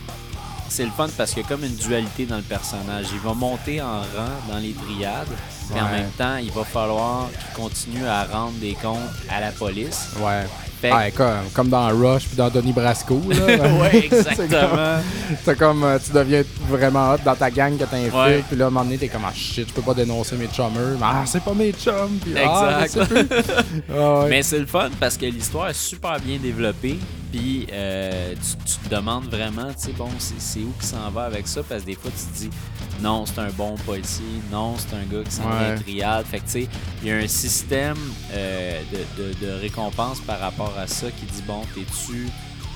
[0.68, 3.06] c'est le fun parce qu'il y a comme une dualité dans le personnage.
[3.12, 5.28] Il va monter en rang dans les triades,
[5.72, 9.52] mais en même temps, il va falloir qu'il continue à rendre des comptes à la
[9.52, 10.08] police.
[10.18, 10.44] Ouais.
[10.80, 13.20] Fait- Ouais, comme, comme dans Rush puis dans Donnie Brasco.
[13.28, 13.36] Là.
[13.80, 14.60] ouais, C'est exactement.
[14.70, 18.64] comme- C'est comme euh, tu deviens vraiment hot dans ta gang que t'infiltres, puis là,
[18.64, 20.96] à un moment donné, t'es comme ah shit, je peux pas dénoncer mes chummers.
[20.98, 22.18] Mais, ah, c'est pas mes chums.
[22.22, 23.08] Puis, ah, Exact.
[23.94, 24.24] Ah.
[24.28, 26.98] Mais c'est le fun parce que l'histoire est super bien développée.
[27.32, 31.24] Puis euh, tu, tu te demandes vraiment, tu sais, bon, c'est où qui s'en va
[31.24, 31.62] avec ça?
[31.62, 32.50] Parce que des fois, tu te dis,
[33.00, 35.74] non, c'est un bon policier, non, c'est un gars qui s'en va Ouais.
[35.78, 36.26] triade.
[36.26, 36.68] Fait que, tu sais,
[37.02, 37.96] il y a un système
[38.32, 42.28] euh, de, de- de récompense par rapport à ça qui dit, bon, t'es-tu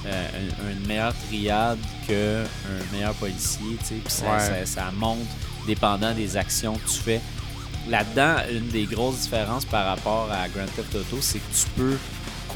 [0.06, 0.28] euh,
[0.68, 2.44] un- une meilleure triade qu'un
[2.92, 3.94] meilleur policier, tu sais?
[4.04, 4.38] Puis ça, Ouais.
[4.38, 5.18] ça- ça monte
[5.66, 7.20] dépendant des actions que tu fais.
[7.88, 11.96] Là-dedans, une des grosses différences par rapport à Grand Theft Auto, c'est que tu peux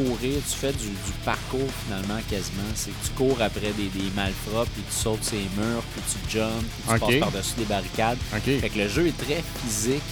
[0.02, 2.62] courir, tu fais du, du parcours finalement quasiment.
[2.74, 6.38] C'est que tu cours après des, des malfrats, puis tu sautes ces murs, puis tu
[6.38, 8.18] jumps, puis tu passes par-dessus des barricades.
[8.34, 8.60] Ok.
[8.60, 10.02] Fait que le jeu est très physique.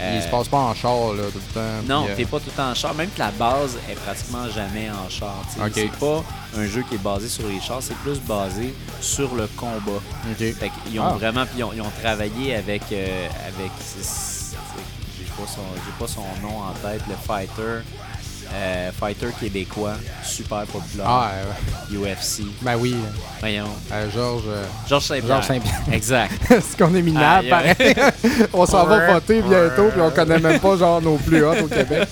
[0.00, 1.82] Euh, Il se passe pas en char là, tout le temps.
[1.88, 2.94] non, euh, t'es pas tout le temps en char.
[2.94, 5.36] Même que la base est pratiquement jamais en char.
[5.52, 5.64] tu sais.
[5.64, 5.72] Ok.
[5.92, 6.24] C'est pas
[6.56, 10.00] un jeu qui est basé sur les chars, c'est plus basé sur le combat.
[10.32, 10.38] Ok.
[10.38, 11.12] Fait qu'ils ont Ah.
[11.12, 13.70] vraiment ils ont, ils ont travaillé avec euh, avec
[15.16, 17.82] j'ai pas son j'ai pas son nom en tête le fighter
[18.52, 21.30] euh, fighter québécois super populaire Ah,
[21.92, 22.94] euh, UFC ben oui.
[23.40, 24.42] voyons euh, Georges.
[24.48, 25.80] euh, Georges Saint-Pierre Georges Saint-Pierre.
[25.92, 27.74] exact Est-ce qu'on est minable, Ah, yeah.
[27.74, 27.94] pareil?
[28.52, 31.66] on s'en va voter bientôt, puis on connaît même pas genre nos plus hauts au
[31.68, 32.08] Québec.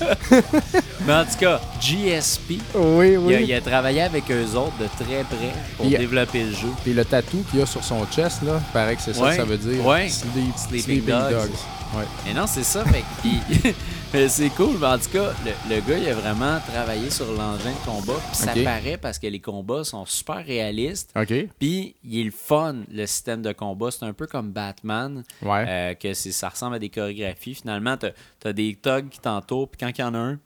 [1.07, 3.45] mais en tout cas GSP Oui, il, a, oui.
[3.49, 6.93] il a travaillé avec eux autres de très près pour Il développer le jeu Puis
[6.95, 9.31] le tatou qu'il y a sur son chest, là, paraît que c'est ça Ouais.
[9.31, 9.85] que ça veut dire.
[9.85, 10.09] Ouais.
[10.09, 11.51] Sleep- Sleeping Dogs.
[11.95, 12.05] Ouais.
[12.27, 12.83] Mais non, c'est ça.
[12.85, 13.75] Que- puis-
[14.13, 14.77] mais c'est cool.
[14.79, 18.19] Mais en tout cas, le, le gars, il a vraiment travaillé sur l'engin de combat.
[18.29, 21.13] Puis ça paraît parce que les combats sont super réalistes.
[21.17, 21.33] OK.
[21.59, 23.91] Puis il est le fun, le système de combat.
[23.91, 25.65] C'est un peu comme Batman, Ouais.
[25.67, 27.55] euh, que ça ressemble à des chorégraphies.
[27.55, 28.07] Finalement, tu
[28.49, 29.69] as, des thugs qui t'entourent.
[29.69, 30.39] Puis quand il y en a un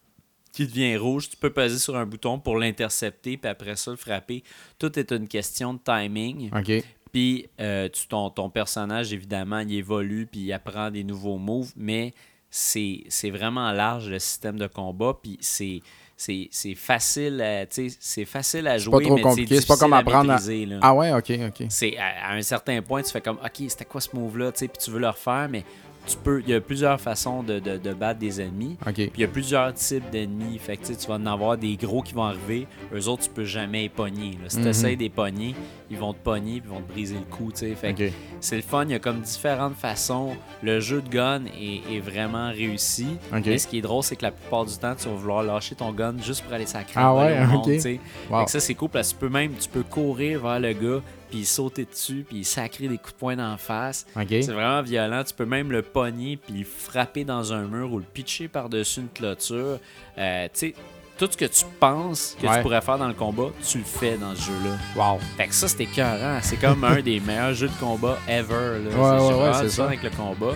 [0.53, 3.37] qui devient rouge, tu peux peser sur un bouton pour l'intercepter.
[3.37, 4.43] Puis après ça, le frapper.
[4.79, 6.51] Tout est une question de timing.
[6.57, 6.85] OK.
[7.13, 12.13] Puis euh, ton, ton personnage, évidemment, il évolue, puis il apprend des nouveaux moves, mais
[12.51, 15.81] c'est c'est vraiment large le système de combat, puis c'est
[16.17, 19.61] c'est c'est facile à, c'est facile à C'est pas jouer, trop mais compliqué.
[19.61, 20.39] C'est pas comme à apprendre à...
[20.39, 20.79] là.
[20.81, 21.67] Ah ouais, OK, OK.
[21.69, 24.61] C'est à, à un certain point, tu fais comme, OK, c'était quoi ce move-là, tu
[24.61, 25.65] sais, puis tu veux le refaire, mais
[26.07, 28.77] tu peux, il y a plusieurs façons de, de- de battre des ennemis.
[28.95, 30.59] Puis il y a plusieurs types d'ennemis.
[30.59, 32.67] Fait que tu vas en avoir des gros qui vont arriver.
[32.95, 34.33] Eux autres, tu peux jamais les pogner.
[34.43, 34.49] là.
[34.49, 34.63] Si Mhm.
[34.63, 35.55] tu essaies de les pogner,
[35.91, 37.51] ils vont te pogner puis ils vont te briser le cou.
[37.55, 38.85] Fait c'est le fun.
[38.85, 40.37] Il y a comme différentes façons.
[40.63, 43.07] Le jeu de gun est, est vraiment réussi.
[43.33, 45.75] Mais ce qui est drôle, c'est que la plupart du temps, tu vas vouloir lâcher
[45.75, 47.67] ton gun juste pour aller sacrer Ah ouais, monde.
[47.67, 48.39] Wow.
[48.41, 50.73] Fait que ça, c'est cool parce que tu peux même tu peux courir vers le
[50.73, 54.07] gars puis sauter dessus puis sacrer des coups de poing d'en face.
[54.15, 55.23] C'est vraiment violent.
[55.25, 59.01] Tu peux même le pogner puis le frapper dans un mur ou le pitcher par-dessus
[59.01, 59.79] une clôture.
[60.19, 60.75] Euh, tu sais,
[61.19, 62.57] tout ce que tu penses que Ouais.
[62.57, 64.77] tu pourrais faire dans le combat, tu le fais dans ce jeu-là.
[64.97, 65.19] Wow.
[65.39, 66.39] Fait que ça, c'était écœurant.
[66.43, 68.81] C'est comme un des meilleurs jeux de combat ever.
[68.85, 68.91] Là.
[68.91, 69.85] Ouais, C'est- ouais, c'est ça.
[69.87, 70.53] avec le combat.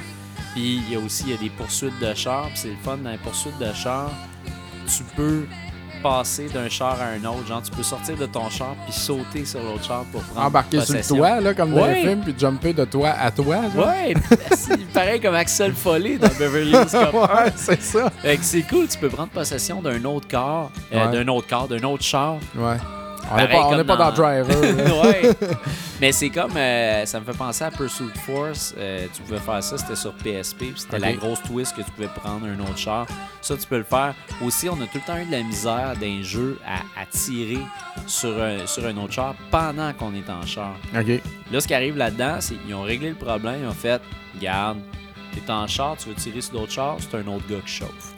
[0.52, 2.48] Puis il y a aussi il y a des poursuites de chars.
[2.48, 4.10] Puis c'est le fun dans les poursuites de chars.
[4.86, 5.46] Tu peux
[6.02, 7.46] passer d'un char à un autre.
[7.46, 10.80] Genre, tu peux sortir de ton char puis sauter sur l'autre char pour prendre Embarquer
[10.80, 11.16] sur le possession.
[11.16, 11.94] toit, là, comme dans Ouais.
[12.02, 13.56] les films, puis jumper de toi à toi.
[13.74, 13.86] genre.
[13.86, 14.14] Ouais,
[14.92, 17.18] pareil comme Axel Foley dans Beverly Hills Cop 1.
[17.44, 18.10] ouais, c'est ça.
[18.22, 21.12] Fait que c'est cool, tu peux prendre possession d'un autre corps, euh, Ouais.
[21.12, 22.36] d'un autre corps, d'un autre char.
[22.56, 22.76] Ouais.
[23.30, 24.46] On n'est pas, on dans, dans- Driver.
[25.04, 25.30] ouais.
[26.00, 28.74] Mais c'est comme, euh, ça me fait penser à Pursuit Force.
[28.78, 32.08] euh, tu pouvais faire ça, c'était sur PSP, c'était la grosse twist que tu pouvais
[32.08, 33.06] prendre un autre char.
[33.42, 34.14] Ça, tu peux le faire.
[34.42, 37.58] Aussi, on a tout le temps eu de la misère d'un jeu à, à tirer
[38.06, 40.74] sur un, sur un autre char pendant qu'on est en char.
[40.94, 41.20] OK.
[41.52, 43.60] Là, ce qui arrive là-dedans, c'est qu'ils ont réglé le problème.
[43.62, 44.00] Ils ont fait,
[44.40, 44.78] garde,
[45.32, 48.14] T'es en char, tu veux tirer sur d'autres chars, c'est un autre gars qui chauffe.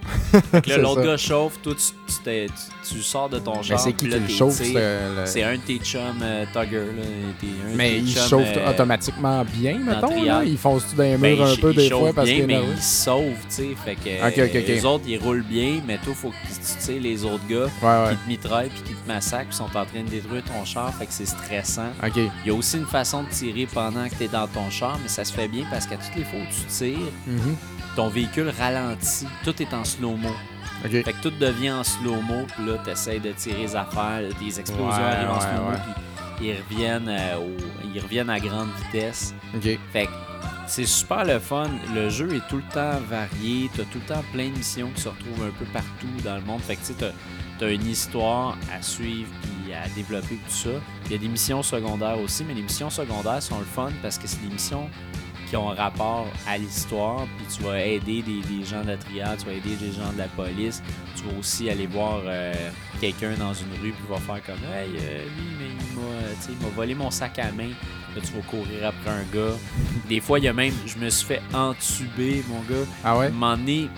[0.62, 3.62] Que là, l'autre gars chauffe, toi, tu, tu, t'es- tu- tu sors de ton Mais
[3.62, 3.78] char.
[3.80, 4.54] c'est qui qui le t'es- chauffe?
[4.54, 6.78] c'est le- un de tes chums euh, Tugger.
[6.78, 7.02] Là,
[7.40, 10.08] t'es un Mais tes il chums, chauffe euh, automatiquement bien, mettons.
[10.08, 10.26] triade.
[10.26, 10.44] Là?
[10.44, 12.72] Il fonce-tu dans les ben, murs un peu des fois parce bien, est mais nerveux?
[12.76, 13.68] il sauve, tu sais.
[13.84, 17.46] Fait que les autres, ils roulent bien, mais toi, faut que tu sais, les autres
[17.48, 18.10] gars Ouais, ouais.
[18.10, 20.92] qui te mitraillent puis qui te massacrent puis sont en train de détruire ton char,
[20.94, 21.90] fait que c'est stressant.
[22.04, 22.16] Ok.
[22.16, 24.98] Il y a aussi une façon de tirer pendant que tu es dans ton char,
[25.02, 27.56] mais ça se fait bien parce qu'à toutes les fois où tu tires, Mhm.
[27.96, 29.26] ton véhicule ralentit.
[29.44, 30.30] Tout est en slow-mo.
[30.82, 34.58] Fait que tout devient en slow-mo, puis là, tu essaies de tirer les affaires, des
[34.60, 35.76] explosions Ouais, arrivent en slow-mo, ouais.
[36.36, 39.32] puis ils reviennent, euh, au- ils reviennent à grande vitesse.
[39.92, 40.10] Fait que
[40.66, 41.68] c'est super le fun.
[41.94, 43.70] Le jeu est tout le temps varié.
[43.76, 46.42] T'as tout le temps plein de missions qui se retrouvent un peu partout dans le
[46.42, 46.60] monde.
[46.62, 46.94] Fait que tu
[47.58, 50.70] t'as une histoire à suivre puis à développer tout ça.
[51.06, 54.18] Il y a des missions secondaires aussi, mais les missions secondaires sont le fun parce
[54.18, 54.88] que c'est des missions
[55.52, 57.26] qui ont rapport à l'histoire.
[57.36, 60.10] Puis tu vas aider des, des gens de la triade, tu vas aider des gens
[60.10, 60.82] de la police.
[61.14, 62.54] Tu vas aussi aller voir euh,
[63.02, 65.66] quelqu'un dans une rue puis va faire comme Hey, euh, lui, mais
[66.48, 67.68] il m'a, volé mon sac à main.
[67.68, 69.54] Là, tu vas courir après un gars.
[70.08, 72.86] Des fois, il y a même, je me suis fait entuber, mon gars.
[73.04, 73.26] Ah ouais?
[73.26, 73.90] À un moment donné,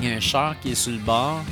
[0.00, 1.42] il y a un char qui est sur le bord,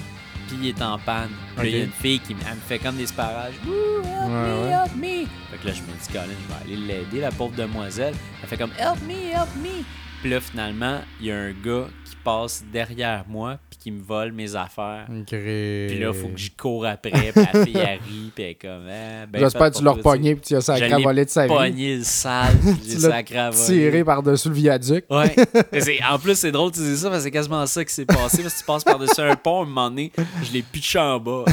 [0.46, 1.30] puis il est en panne.
[1.56, 3.54] Puis il y a une fille qui me fait comme des sparages.
[3.64, 5.26] Help Ouais, me, help me.
[5.50, 8.14] Fait que là, je me dis, Colin, je vais aller l'aider, la pauvre demoiselle.
[8.42, 9.84] Elle fait comme, help me, help me.
[10.24, 14.02] Puis là, finalement, il y a un gars qui passe derrière moi, puis qui me
[14.02, 15.04] vole mes affaires.
[15.10, 15.26] Ok.
[15.28, 18.50] Puis là, il faut que j'y cours après, puis la fille, elle rit, puis elle
[18.52, 21.30] est comme, ah, ben, J'espère que tu l'as repogné puis tu as sacré volé de
[21.30, 21.52] sa vie.
[21.52, 23.50] pogné le sale, puis j'ai Tu sacré.
[23.66, 25.04] Tiré par-dessus le viaduc.
[25.10, 25.36] Ouais.
[25.78, 28.06] C'est- en plus, c'est drôle de dire ça parce que c'est quasiment ça qui s'est
[28.06, 28.40] passé.
[28.42, 30.10] Parce que tu passes par-dessus un pont, à un moment donné,
[30.42, 31.44] je l'ai pitché en bas.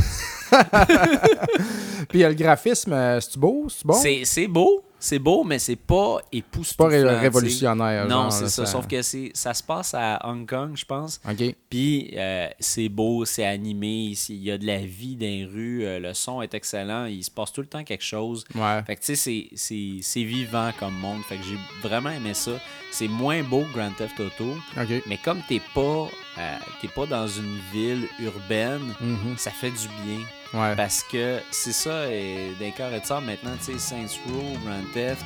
[2.08, 3.66] Puis le graphisme, euh, c'est-tu beau?
[3.68, 3.94] C'est bon?
[3.96, 6.86] C'est c'est beau, c'est beau, mais c'est pas époustouflant.
[6.90, 7.20] pas tu sais.
[7.20, 8.08] révolutionnaire.
[8.08, 8.66] Non, c'est ça.
[8.66, 11.20] Sauf que c'est ça se passe à Hong Kong, je pense.
[11.30, 11.56] Ok.
[11.70, 15.84] Puis euh, c'est beau, c'est animé, il y a de la vie dans les rues,
[15.86, 18.46] euh, le son est excellent, il se passe tout le temps quelque chose.
[18.56, 18.84] Ouais.
[18.86, 21.22] Fait que tu sais, c'est- c'est c'est vivant comme monde.
[21.28, 22.52] Fait que j'ai vraiment aimé ça.
[22.92, 25.04] C'est moins beau que Grand Theft Auto, Ok.
[25.08, 29.36] mais comme t'es pas, euh, t'es pas dans une ville urbaine, Mhm.
[29.38, 30.20] ça fait du bien.
[30.54, 30.76] Ouais.
[30.76, 34.58] Parce que c'est ça, et d'un cœur et de sable, maintenant, tu sais, Saints Row,
[34.66, 35.24] Grand Theft,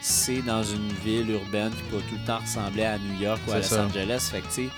[0.00, 3.52] c'est dans une ville urbaine qui peut tout le temps ressembler à New York ou
[3.52, 3.84] à Los ça.
[3.84, 4.28] Angeles.
[4.30, 4.70] Fait que, tu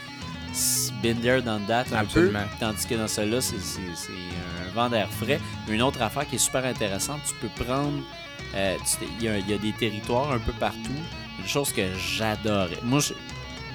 [0.52, 2.40] sais, there, done that un Absolument.
[2.40, 2.56] peu.
[2.60, 5.40] Tandis que dans celui-là, c'est un vent d'air frais.
[5.68, 8.02] Une autre affaire qui est super intéressante, tu peux prendre.
[8.54, 8.76] euh,
[9.18, 10.78] Il y, a- il y a des territoires un peu partout.
[11.38, 12.78] Une chose que j'adorais.
[12.82, 13.00] Moi,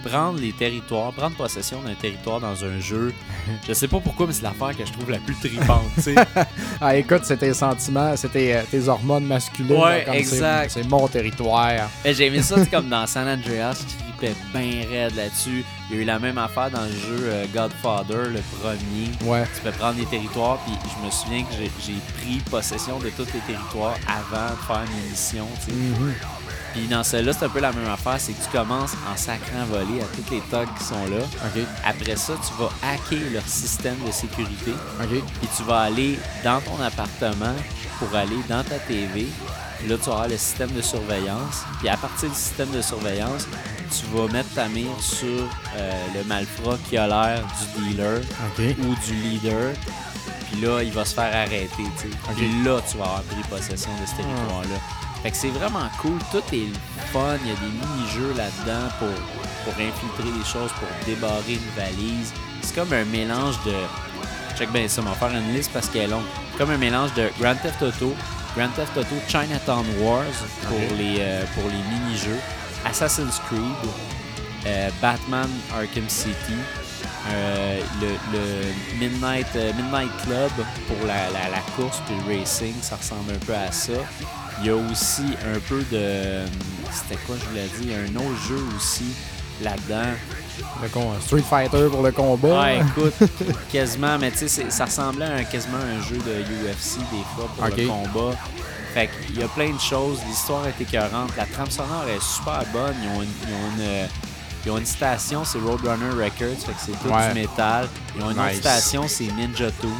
[0.04, 3.14] prendre les territoires, prendre possession d'un territoire dans un jeu,
[3.68, 5.84] je sais pas pourquoi, mais c'est l'affaire que je trouve la plus tripante.
[6.82, 9.72] Ah, écoute, c'est tes sentiments, c'est tes, euh, tes hormones masculines.
[9.72, 10.72] Ouais, là, exact.
[10.72, 11.90] C'est mon territoire.
[12.06, 15.64] Mais J'ai aimé ça, c'est comme dans San Andreas, je tripais bien raide là-dessus.
[15.90, 19.10] Il y a eu la même affaire dans le jeu euh, Godfather, le premier.
[19.24, 19.46] Ouais.
[19.56, 23.26] Tu peux prendre des territoires, puis je me souviens que j'ai- pris possession de tous
[23.34, 25.48] les territoires avant de faire mes missions.
[25.66, 25.72] sais.
[26.78, 29.66] Puis dans celle-là, c'est un peu la même affaire, c'est que tu commences en sacrant
[29.66, 31.26] voler à tous les thugs qui sont là.
[31.84, 34.74] Après ça, tu vas hacker leur système de sécurité.
[35.10, 37.56] Puis tu vas aller dans ton appartement
[37.98, 39.26] pour aller dans ta TV.
[39.80, 41.64] Puis là, tu vas avoir le système de surveillance.
[41.80, 43.48] Puis à partir du système de surveillance,
[43.90, 45.28] tu vas mettre ta mire sur
[45.78, 47.44] euh, le malfrat qui a l'air
[47.76, 48.22] du dealer
[48.60, 49.74] ou du leader.
[50.52, 51.88] Puis là, il va se faire arrêter.
[52.36, 55.07] Puis là, tu vas avoir pris possession de ce territoire-là.
[55.24, 56.20] Fait que c'est vraiment cool.
[56.32, 56.68] Tout est
[57.12, 57.38] fun.
[57.44, 59.08] Il y a des mini-jeux là-dedans pour,
[59.66, 62.34] pour infiltrer des choses, pour débarrer une valise.
[62.62, 63.74] C'est comme un mélange de.
[64.58, 66.26] Check bien ça, on va faire une liste parce qu'elle est longue.
[66.58, 68.16] Comme un mélange de Grand Theft Auto,
[68.56, 70.24] Grand Theft Auto Chinatown Wars
[70.68, 72.40] pour les, euh, pour les mini-jeux,
[72.84, 73.92] Assassin's Creed,
[74.66, 76.56] euh, Batman Arkham City,
[77.30, 80.52] euh, le, le Midnight, Midnight Club
[80.88, 83.94] pour la, la, la course puis le racing, ça ressemble un peu à ça.
[84.60, 86.46] Il y a aussi un peu de.
[86.92, 87.84] C'était quoi, je vous l'ai dit?
[87.84, 89.06] Il y a un autre jeu aussi
[89.62, 90.12] là-dedans.
[90.82, 92.62] Le con- Street Fighter pour le combat.
[92.62, 93.14] Ouais, écoute,
[93.72, 97.24] quasiment, mais tu sais, ça ressemblait à un, quasiment à un jeu de UFC des
[97.36, 98.36] fois pour le combat.
[98.94, 102.64] Fait qu'il y a plein de choses, l'histoire est écœurante, la trame sonore est super
[102.74, 104.08] bonne, ils ont une, ils ont une, euh,
[104.66, 107.28] ils ont une station, c'est Roadrunner Records, fait que c'est tout Ouais.
[107.34, 107.88] du métal.
[108.16, 109.92] Ils ont une autre station, c'est Ninja Tools.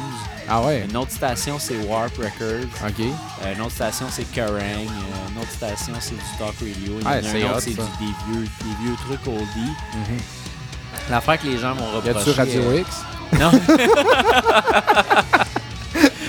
[0.50, 0.86] Ah ouais?
[0.88, 2.68] Une autre station, c'est Warp Records.
[2.86, 3.00] Ok.
[3.00, 4.54] Euh, une autre station, c'est Kerrang.
[4.54, 6.74] Euh, une autre station, c'est du Talk Radio.
[7.00, 9.72] Il y en a Ouais, un c'est c'est des vieux, des vieux trucs oldie.
[9.94, 10.18] Mhm.
[11.10, 12.30] L'affaire que les gens vont Y reprocher...
[12.30, 13.04] a-tu Radio euh, X?
[13.38, 13.50] Non.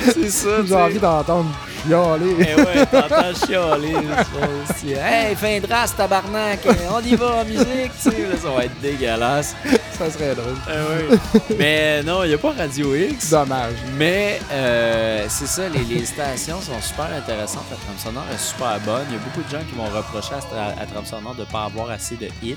[0.13, 1.49] c'est ça, J'ai envie d'entendre
[1.87, 2.35] chialer.
[2.39, 3.95] Eh ouais, t'entends chialer.
[5.01, 6.59] Hey, fin de race, tabarnak,
[6.91, 8.27] on y va en musique, tu sais.
[8.27, 9.55] Là, ça va être dégueulasse.
[9.97, 10.55] Ça serait drôle.
[10.67, 11.41] Eh ouais.
[11.57, 13.29] Mais non, il n'y a pas Radio X.
[13.29, 13.73] Dommage.
[13.97, 17.65] Mais euh, c'est ça, les, les stations sont super intéressantes.
[17.69, 19.05] La trame sonore est super bonne.
[19.09, 21.41] Il y a beaucoup de gens qui vont reprocher à, à, à trame sonore de
[21.41, 22.55] ne pas avoir assez de hits.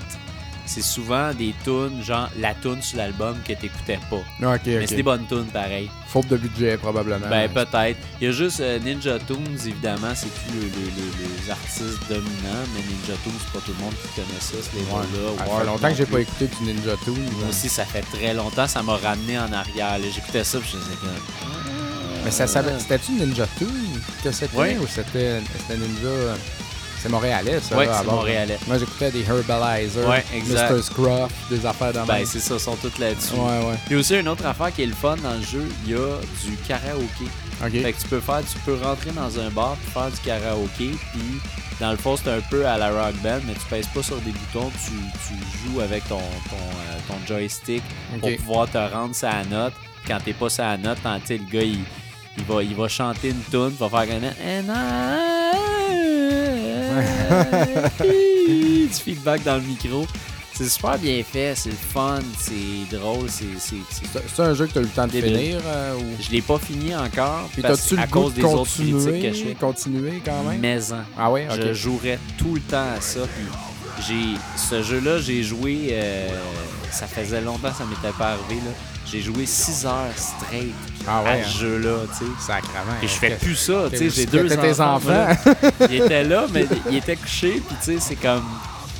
[0.65, 4.15] C'est souvent des tunes, genre la tune sur l'album que t'écoutais pas.
[4.55, 5.89] Ok, Mais c'est des bonnes tunes pareil.
[6.07, 7.27] Faute de budget, probablement.
[7.29, 7.97] Ben peut-être.
[8.21, 11.99] Il y a juste euh, Ninja Tunes, évidemment, c'est plus les, les- les- les artistes
[12.07, 15.01] dominants, mais Ninja Tunes, c'est pas tout le monde qui connaît ça, ce Ouais.
[15.01, 15.45] label-là.
[15.45, 17.29] Ça fait longtemps que j'ai pas écouté du Ninja Tune.
[17.39, 19.97] Moi aussi, ça fait très longtemps, ça m'a ramené en arrière.
[20.13, 21.09] J'écoutais ça, puis je faisais comme...
[22.23, 23.67] Mais ça s'appelle- c'était-tu Ninja Tune
[24.23, 24.77] que c'était Ouais.
[24.81, 26.37] ou c'était c'était Ninja.
[27.03, 27.77] C'est montréalais, ça.
[27.79, 28.57] À c'est montréalais.
[28.65, 30.71] Moi, j'écoutais des Herbalizer, Ouais, exact.
[30.71, 30.81] Mr.
[30.81, 32.25] Scruff, des affaires de Ben, même.
[32.25, 33.33] c'est ça, sont toutes là-dessus.
[33.35, 33.75] Ouais, ouais.
[33.85, 36.17] Puis aussi, une autre affaire qui est le fun dans le jeu, il y a
[36.45, 37.25] du karaoké.
[37.63, 37.71] Ok.
[37.71, 40.91] Fait que tu peux faire, tu peux rentrer dans un bar puis faire du karaoké,
[41.11, 41.39] puis
[41.79, 44.15] dans le fond, c'est un peu à la rock band, mais tu pèses pas sur
[44.21, 44.91] des boutons, tu,
[45.27, 45.33] tu
[45.73, 47.83] joues avec ton, ton, euh, ton joystick
[48.21, 49.73] pour pouvoir te rendre sa note.
[50.07, 51.79] Quand t'es pas sa note, tant, tu sais, le gars, il,
[52.37, 54.63] il, va, il va chanter une tune, il va faire I-
[58.87, 60.05] du feedback dans le micro.
[60.55, 64.77] C'est super bien fait, c'est le fun, c'est drôle, c'est, c'est, un jeu que tu
[64.77, 65.35] as eu le temps de Débile.
[65.35, 66.03] finir euh, ou...
[66.21, 68.63] Je l'ai pas fini encore Puis parce, t'as-tu à le goût cause de des autres
[68.71, 69.55] critiques continuer, que je fais.
[69.55, 70.59] continuer quand même?
[70.59, 70.97] Maison.
[71.17, 71.59] Ah ouais, ok.
[71.59, 73.21] Je jouerais tout le temps à ça.
[73.21, 75.87] Puis j'ai ce jeu-là, j'ai joué.
[75.91, 76.29] euh,
[76.91, 78.61] ça faisait longtemps que ça m'était pas arrivé.
[78.63, 78.71] là.
[79.13, 80.73] J'ai joué 6 heures straight
[81.07, 81.51] Ah à ouais, ce hein?
[81.59, 81.97] jeu-là.
[82.17, 82.31] tu sais.
[82.47, 82.93] Sacrement.
[83.03, 83.39] Et je fais Ok.
[83.41, 83.83] plus ça.
[83.91, 84.95] tu sais, J'ai deux enfants.
[84.95, 85.09] enfants?
[85.09, 85.35] là.
[85.87, 87.61] Il était là, mais il était couché.
[87.67, 88.41] Puis tu sais, c'est comme.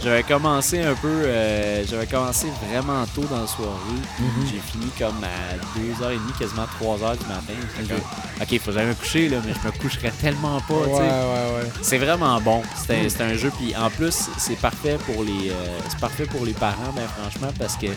[0.04, 1.08] J'avais commencé un peu.
[1.08, 3.72] euh, J'avais commencé vraiment tôt dans la soirée.
[4.20, 4.46] Mhm.
[4.52, 7.54] J'ai fini comme à 2h30, quasiment 3h du matin.
[7.88, 7.98] Comme,
[8.42, 10.74] ok, faut jamais me coucher, là, mais je me coucherais tellement pas.
[10.74, 11.70] Ouais, ouais, ouais.
[11.82, 12.62] C'est vraiment bon.
[12.76, 16.26] C'est un, c'est un jeu, puis en plus, c'est parfait pour les euh, c'est parfait
[16.26, 17.88] pour les parents, ben franchement, parce que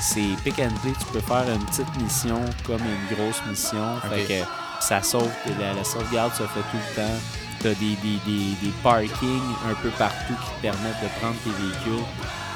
[0.00, 0.92] c'est pick and play.
[0.98, 4.00] Tu peux faire une petite mission comme une grosse mission.
[4.10, 4.44] Fait que
[4.80, 7.18] ça sauve, la, la sauvegarde se fait tout le temps.
[7.62, 11.50] T'as des, des, des, des parkings un peu partout qui te permettent de prendre tes
[11.62, 12.04] véhicules.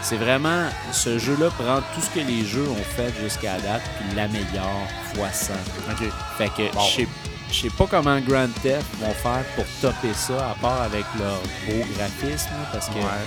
[0.02, 4.16] C'est vraiment, ce jeu-là prend tout ce que les jeux ont fait jusqu'à date, puis
[4.16, 5.52] l'améliore fois 100.
[5.90, 6.08] Ok.
[6.38, 6.80] Fait que Bon.
[6.80, 7.08] je sais-
[7.52, 11.38] je sais pas comment Grand Theft vont faire pour topper ça, à part avec leur
[11.66, 13.26] beau graphisme, parce que Ouais.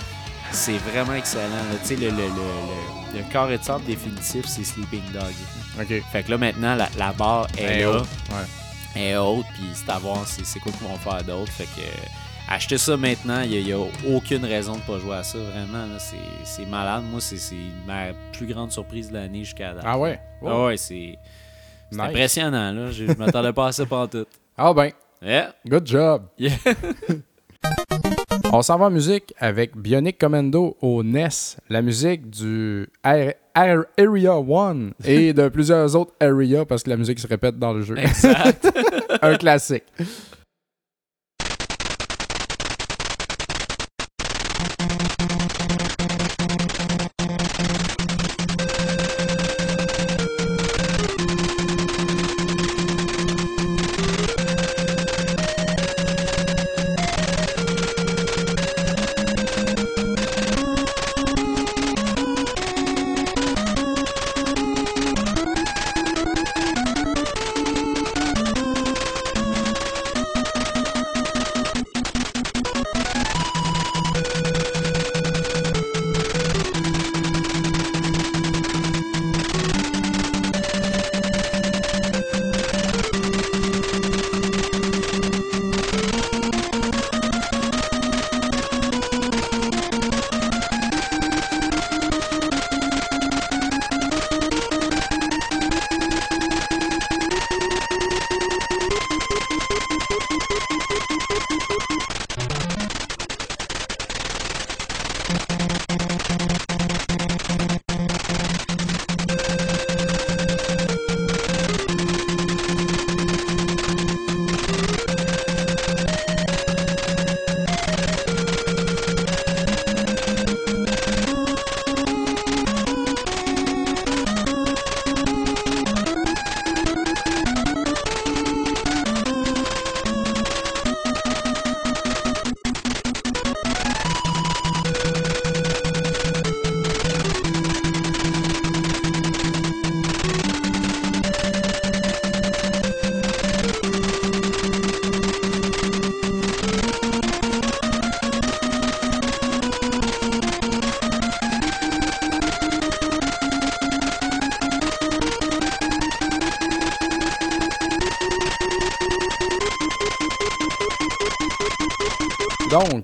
[0.52, 1.44] c'est vraiment excellent.
[1.82, 2.24] Tu sais, le, le, le,
[3.14, 5.34] le, le carré de sable définitif, c'est Sleeping Dog.
[5.82, 6.02] Ok.
[6.12, 8.46] Fait que là, maintenant, la, la barre est Ben, là, oh, Ouais.
[8.96, 11.52] Est haute, puis c'est à voir c'est c'est quoi qu'ils vont faire d'autre.
[11.52, 12.06] Fait que euh,
[12.48, 15.38] acheter ça maintenant, il n'y a, aucune raison de pas jouer à ça.
[15.38, 17.04] Vraiment, là, c'est c'est malade.
[17.10, 19.84] Moi, c'est c'est ma plus grande surprise de l'année jusqu'à date.
[19.86, 20.20] Ah ouais?
[20.46, 21.18] Ah ouais, c'est
[21.92, 22.00] Nice.
[22.02, 22.72] impressionnant.
[22.72, 22.92] Là.
[22.92, 24.26] Je, je m'attendais pas à ça pendant tout.
[24.62, 25.54] Ah ben, Yeah.
[25.66, 26.24] good job.
[26.38, 26.52] Yeah.
[28.52, 31.28] On s'en va en musique avec Bionic Commando au NES,
[31.70, 36.98] la musique du Ar- Ar- Area 1 et de plusieurs autres Area parce que la
[36.98, 37.96] musique se répète dans le jeu.
[37.98, 38.68] Exact.
[39.22, 39.84] Un classique.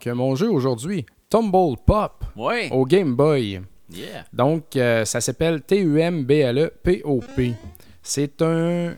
[0.06, 2.70] Donc, mon jeu aujourd'hui, Tumble Pop Ouais.
[2.72, 3.62] au Game Boy.
[3.92, 4.26] Yeah.
[4.34, 7.54] Donc, euh, ça s'appelle T-U-M-B-L-E-P-O-P.
[8.02, 8.94] C'est un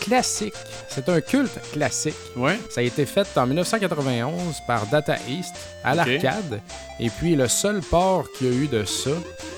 [0.00, 0.54] classique.
[0.88, 2.14] C'est un culte classique.
[2.36, 2.58] Ouais.
[2.70, 5.54] Ça a été fait en 1991 par Data East
[5.84, 6.60] à l'arcade.
[7.00, 9.10] Et puis, le seul port qu'il y a eu de ça,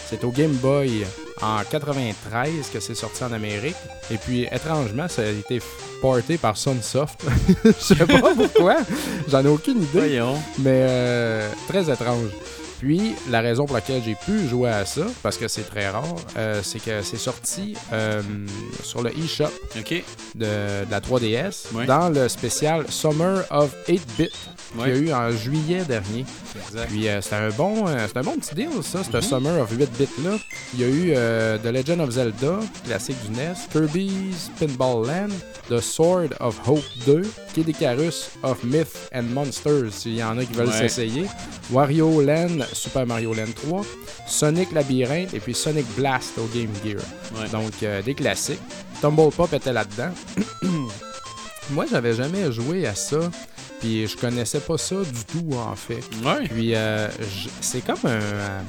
[0.07, 1.05] c'est au Game Boy
[1.43, 3.77] en 93 que c'est sorti en Amérique.
[4.11, 5.61] Et puis, étrangement, ça a été
[6.01, 7.21] porté par Sunsoft.
[7.65, 8.77] Je sais pas pourquoi.
[9.29, 9.89] J'en ai aucune idée.
[9.99, 10.35] Voyons.
[10.59, 12.31] Mais euh, très étrange.
[12.79, 16.05] Puis, la raison pour laquelle j'ai pu jouer à ça, parce que c'est très rare,
[16.37, 18.23] euh, c'est que c'est sorti euh,
[18.85, 20.05] sur le eShop OK.
[20.37, 21.87] de, de la 3DS Ouais.
[21.87, 24.31] dans le spécial Summer of 8-Bit
[24.77, 26.25] qu'il y a eu en juillet dernier.
[26.67, 26.89] Exact.
[26.89, 29.23] Puis, euh, c'était un, bon, euh, un bon petit deal, ça, ce Mhm.
[29.23, 30.37] Summer of 8-Bit-là.
[30.75, 35.29] Il y a eu euh, The Legend of Zelda, classique du NES, Kirby's Pinball Land,
[35.69, 37.23] The Sword of Hope 2,
[37.55, 40.79] Kid Icarus of Myth and Monsters, s'il y en a qui veulent Ouais.
[40.89, 41.27] s'essayer,
[41.71, 43.83] Wario Land, Super Mario Land 3,
[44.27, 47.01] Sonic Labyrinthe et puis Sonic Blast au Game Gear.
[47.37, 47.49] Ouais.
[47.51, 48.61] Donc, euh, des classiques.
[49.01, 50.11] Tumble Pop était là-dedans.
[51.71, 53.19] Moi, j'avais jamais joué à ça.
[53.81, 56.01] Puis je connaissais pas ça du tout, en fait.
[56.25, 56.49] Ouais.
[56.49, 57.09] Puis euh,
[57.61, 58.09] c'est comme un.
[58.11, 58.61] euh,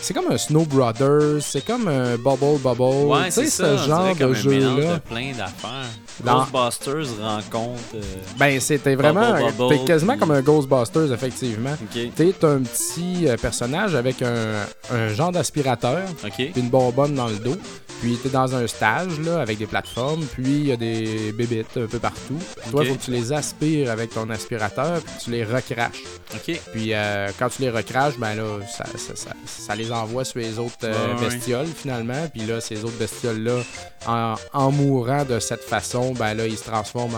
[0.00, 3.06] C'est comme un Snow Brothers, c'est comme un Bubble Bubble.
[3.06, 4.98] Ouais, tu sais, c'est ce genre comme de jeu-là.
[5.08, 5.88] plein d'affaires.
[6.24, 7.80] Ghostbusters rencontre.
[7.94, 8.00] euh,
[8.38, 9.34] Ben, c'était vraiment.
[9.56, 11.74] Bubble quasiment comme un Ghostbusters, effectivement.
[12.14, 16.32] T'es un petit euh, personnage avec un, un genre d'aspirateur, OK.
[16.36, 17.56] puis une bonbonne dans le dos.
[18.00, 21.76] Puis t'es dans un stage là, avec des plateformes, puis il y a des bébites
[21.76, 22.38] un peu partout.
[22.70, 26.02] Toi, il faut que tu les aspires avec ton aspirateur, puis tu les recraches.
[26.34, 26.60] OK.
[26.72, 28.44] Puis euh, quand tu les recraches, ben là,
[28.76, 31.28] ça, ça, ça- ça les envoie sur les autres euh, Ouais, ouais.
[31.34, 32.28] bestioles finalement.
[32.32, 33.60] Puis là, ces autres bestioles-là,
[34.06, 37.14] en, en mourant de cette façon, ben là, ils se transforment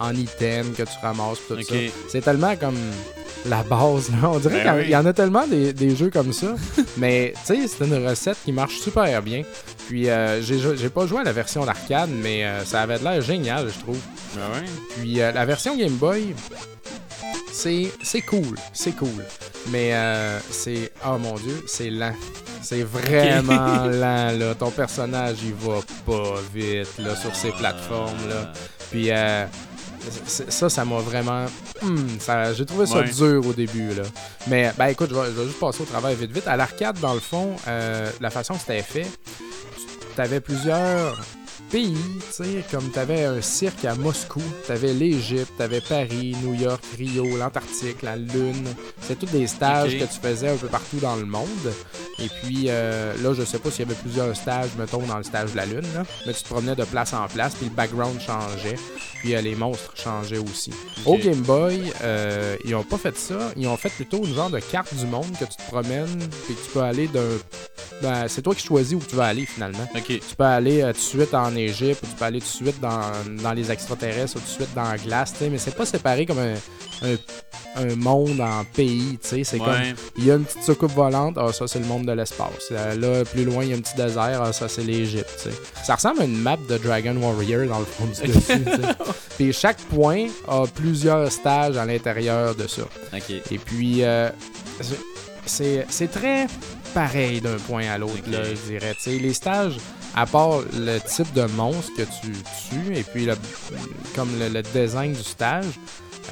[0.00, 1.74] en, en items que tu ramasses, tout ça.
[2.10, 2.76] C'est tellement comme
[3.48, 4.10] la base.
[4.10, 4.30] Là.
[4.30, 4.90] On dirait Ben qu'il oui.
[4.92, 6.54] y en a tellement des, des jeux comme ça.
[6.96, 9.42] mais tu sais, c'est une recette qui marche super bien.
[9.86, 10.42] Puis euh,
[10.76, 13.98] j'ai pas joué à la version d'arcade, mais euh, ça avait l'air génial, je trouve.
[14.34, 14.66] Ben ouais?
[15.00, 16.34] Puis euh, la version Game Boy,
[17.52, 19.24] c'est cool, c'est cool.
[19.70, 22.14] Mais euh, c'est oh mon dieu, c'est lent.
[22.62, 24.54] C'est vraiment lent là.
[24.54, 28.52] Ton personnage il va pas vite là sur ces plateformes là.
[28.90, 29.44] Puis euh,
[30.26, 31.46] ça, ça m'a vraiment.
[31.82, 32.06] hmm,
[32.56, 33.10] J'ai trouvé ça Ouais.
[33.10, 33.88] dur au début.
[33.94, 34.04] Là.
[34.46, 36.46] Mais ben écoute, je vais, je vais juste passer au travail vite vite.
[36.46, 39.06] À l'arcade, dans le fond, euh, la façon que c'était fait,
[40.16, 41.14] tu avais plusieurs
[41.70, 45.80] pays, tu sais, comme tu avais un cirque à Moscou, tu avais l'Égypte, tu avais
[45.80, 48.66] Paris, New York, Rio, l'Antarctique, la Lune.
[49.00, 51.46] C'est tous des stages que tu faisais un peu partout dans le monde.
[52.18, 55.24] Et puis euh, là, je sais pas s'il y avait plusieurs stages, mettons, dans le
[55.24, 57.74] stage de la Lune, là, mais tu te promenais de place en place, puis le
[57.74, 58.76] background changeait,
[59.20, 60.72] puis euh, les monstres changeaient aussi.
[61.04, 61.16] Au.
[61.16, 64.60] Game Boy, euh, ils ont pas fait ça, ils ont fait plutôt une genre de
[64.60, 67.20] carte du monde que tu te promènes, puis tu peux aller d'un.
[68.02, 69.88] ben, c'est toi qui choisis où tu vas aller finalement.
[69.94, 70.06] OK.
[70.06, 72.80] Tu peux aller tout de suite en Égypte, ou tu peux aller tout de suite
[72.80, 73.00] dans,
[73.42, 76.38] dans les extraterrestres, ou tout de suite dans la glace, mais c'est pas séparé comme
[76.38, 76.54] un,
[77.02, 77.16] un,
[77.82, 79.74] un monde en pays, tu sais, c'est comme
[80.16, 82.68] il y a une petite soucoupe volante, ah ça c'est le monde de l'espace.
[82.72, 85.30] Euh, là, plus loin, il y a un petit désert, ah ça c'est l'Égypte.
[85.42, 85.56] tu sais.
[85.84, 88.64] Ça ressemble à une map de Dragon Warrior dans le fond du dessus.
[89.36, 92.82] Puis chaque point a plusieurs stages à l'intérieur de ça.
[93.50, 94.30] Et puis, euh,
[95.44, 96.46] c'est très
[96.94, 98.32] pareil d'un point à l'autre, Ok.
[98.32, 98.94] là, je dirais.
[98.94, 99.76] Tu sais, les stages,
[100.16, 103.28] à part le type de monstre que tu tues, et puis
[104.14, 105.66] comme le, design du stage,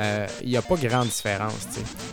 [0.00, 1.68] euh, il n'y a pas grande différence.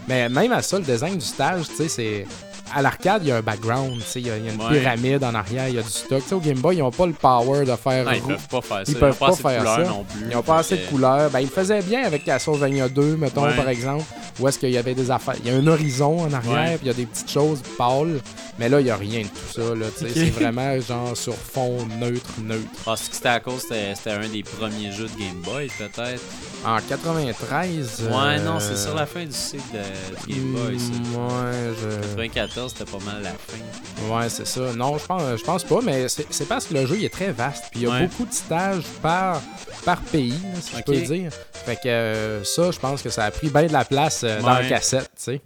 [0.07, 2.28] Mais même à ça, le design du stage, c'est.
[2.74, 4.80] À l'arcade, il y a un background, il y, a il y a une Ouais.
[4.80, 6.22] pyramide en arrière, il y a du stock.
[6.32, 8.78] Au Game Boy, ils n'ont pas le power de faire Non, ils peuvent pas faire
[8.78, 8.84] ça.
[8.88, 9.84] Ils ont peuvent pas, pas assez de faire couleurs ça.
[9.91, 10.28] non plus.
[10.30, 11.30] Ils n'ont pas assez de couleurs.
[11.32, 13.55] Ben, ils faisaient bien avec Castlevania 2, mettons, Ouais.
[13.55, 14.05] par exemple,
[14.39, 15.36] où est-ce qu'il y avait des affaires.
[15.43, 18.19] Il y a un horizon en arrière, puis il y a des petites choses pâles.
[18.59, 19.76] Mais là, il n'y a rien de tout ça.
[19.76, 19.86] Là.
[19.97, 22.61] C'est vraiment genre sur fond neutre, neutre.
[22.86, 26.22] Ah, c'était à cause, c'était un des premiers jeux de Game Boy, peut-être.
[26.65, 28.03] En 93.
[28.03, 30.91] Ouais, euh, non, c'est sur la fin du cycle de, Game Boy, ça.
[30.91, 32.07] mm, Ouais, je...
[32.17, 34.12] 94, c'était pas mal la fin.
[34.14, 34.74] Ouais, c'est ça.
[34.74, 37.32] Non, je pense, je pense pas, mais c'est parce que le jeu il est très
[37.32, 37.66] vaste.
[37.72, 38.07] Puis il y a Ouais.
[38.07, 39.41] beaucoup de stages par,
[39.86, 40.84] par pays, si Ok.
[40.88, 41.32] je peux dire.
[41.66, 44.39] Fait que euh, ça, je pense que ça a pris bien de la place euh,
[44.41, 45.41] dans la cassette, tu sais.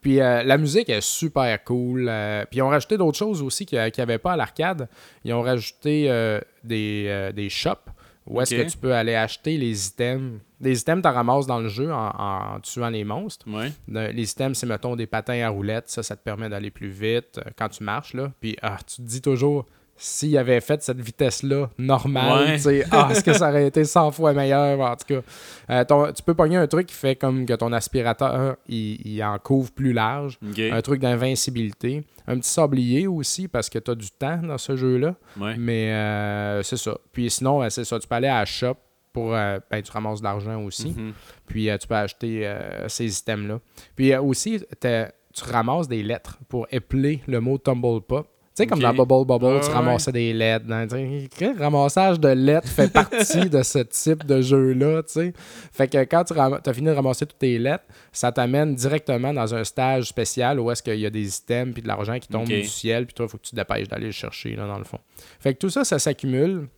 [0.00, 2.06] Puis euh, la musique est super cool.
[2.08, 4.88] euh, puis ils ont rajouté d'autres choses aussi qu'il n'y avait pas à l'arcade.
[5.24, 7.89] Ils ont rajouté euh, des, des shops
[8.26, 10.40] où est-ce que tu peux aller acheter les items?
[10.60, 13.46] Les items, tu ramasses dans le jeu en, en tuant les monstres.
[13.48, 13.72] Ouais.
[13.88, 15.88] Les items, c'est, mettons, des patins à roulettes.
[15.88, 18.30] Ça, ça te permet d'aller plus vite euh, quand tu marches, là.
[18.40, 19.66] Puis, ah, tu te dis toujours,
[20.02, 22.56] s'il avait fait cette vitesse-là normale, Ouais.
[22.56, 24.80] tu sais, ah, est-ce que ça aurait été 100 fois meilleur?
[24.80, 25.20] En tout cas,
[25.68, 29.22] Euh, ton- tu peux pogner un truc qui fait comme que ton aspirateur, il, il
[29.22, 30.38] en couvre plus large.
[30.58, 32.02] Un truc d'invincibilité.
[32.26, 35.14] Un petit sablier aussi, parce que tu as du temps dans ce jeu-là.
[35.38, 35.56] Ouais.
[35.58, 36.96] Mais euh, c'est ça.
[37.12, 37.98] Puis sinon, euh, c'est ça.
[37.98, 38.76] Tu peux aller à la shop
[39.12, 39.34] pour.
[39.34, 40.90] euh, ben, tu ramasses de l'argent aussi.
[40.96, 41.12] Mhm.
[41.46, 42.52] Puis tu peux acheter
[42.88, 43.60] ces items-là.
[43.96, 48.26] Puis aussi, tu ramasses des lettres pour épeler le mot Tumble Pop.
[48.60, 48.96] Tu sais, comme Ok.
[48.96, 49.72] dans Bubble Bubble, tu ouais.
[49.74, 50.66] ramassais des lettres.
[50.66, 55.32] dans- sais, quel ramassage de lettres fait partie de ce type de jeu-là, tu sais.
[55.72, 59.54] Fait que quand tu as fini de ramasser toutes tes lettres, ça t'amène directement dans
[59.54, 62.46] un stage spécial où est-ce qu'il y a des items puis de l'argent qui tombe
[62.46, 64.78] du ciel, puis toi, il faut que tu te dépêches d'aller le chercher, là, dans
[64.78, 64.98] le fond.
[65.38, 66.68] Fait que tout ça, ça s'accumule.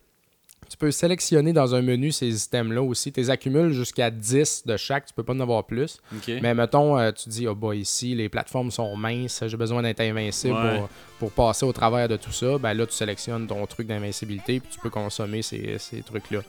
[0.73, 3.11] Tu peux sélectionner dans un menu ces items-là aussi.
[3.11, 5.99] Tu les accumules jusqu'à 10 de chaque, tu peux pas en avoir plus.
[6.41, 9.99] Mais mettons, euh, tu dis, oh bah ici, les plateformes sont minces, j'ai besoin d'être
[10.01, 10.79] invincible Ouais.
[11.19, 12.57] pour, pour passer au travers de tout ça.
[12.57, 16.39] Ben là, tu sélectionnes ton truc d'invincibilité puis tu peux consommer ces, ces trucs-là.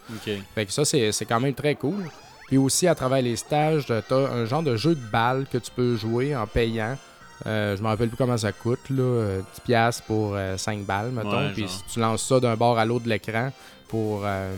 [0.55, 2.03] Fait que ça, c'est c'est quand même très cool.
[2.49, 5.59] Puis aussi, à travers les stages, tu as un genre de jeu de balles que
[5.59, 6.97] tu peux jouer en payant.
[7.47, 9.03] Euh, je me rappelle plus comment ça coûte, là.
[9.03, 11.31] euh, 10$ piastres pour 5 balles, mettons.
[11.49, 13.51] Ouais, puis si tu lances ça d'un bord à l'autre de l'écran
[13.89, 14.55] pour, euh,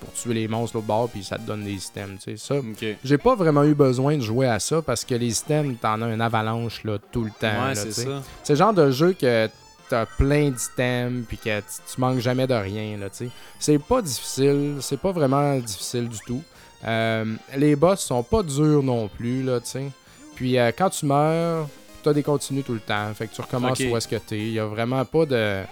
[0.00, 2.36] pour tuer les monstres l'autre bord, puis ça te donne des items, tu sais.
[2.36, 2.56] Ça,
[3.04, 6.12] j'ai pas vraiment eu besoin de jouer à ça parce que les items, t'en as
[6.12, 7.66] une avalanche là, tout le temps.
[7.66, 8.22] Ouais, c'est ça.
[8.48, 9.48] Le genre de jeu que
[9.88, 12.96] t'as plein d'items puis que tu, manques jamais de rien.
[12.98, 13.30] Là, tu sais.
[13.58, 16.42] c'est pas difficile, c'est pas vraiment difficile du tout.
[16.86, 17.24] Euh,
[17.56, 19.42] les boss sont pas durs non plus.
[19.42, 19.90] Là, tu sais.
[20.36, 21.68] Puis euh, quand tu meurs,
[22.02, 23.12] t'as des continues tout le temps.
[23.14, 24.38] Fait que tu recommences où est-ce que t'es.
[24.38, 25.62] Il y a vraiment pas de.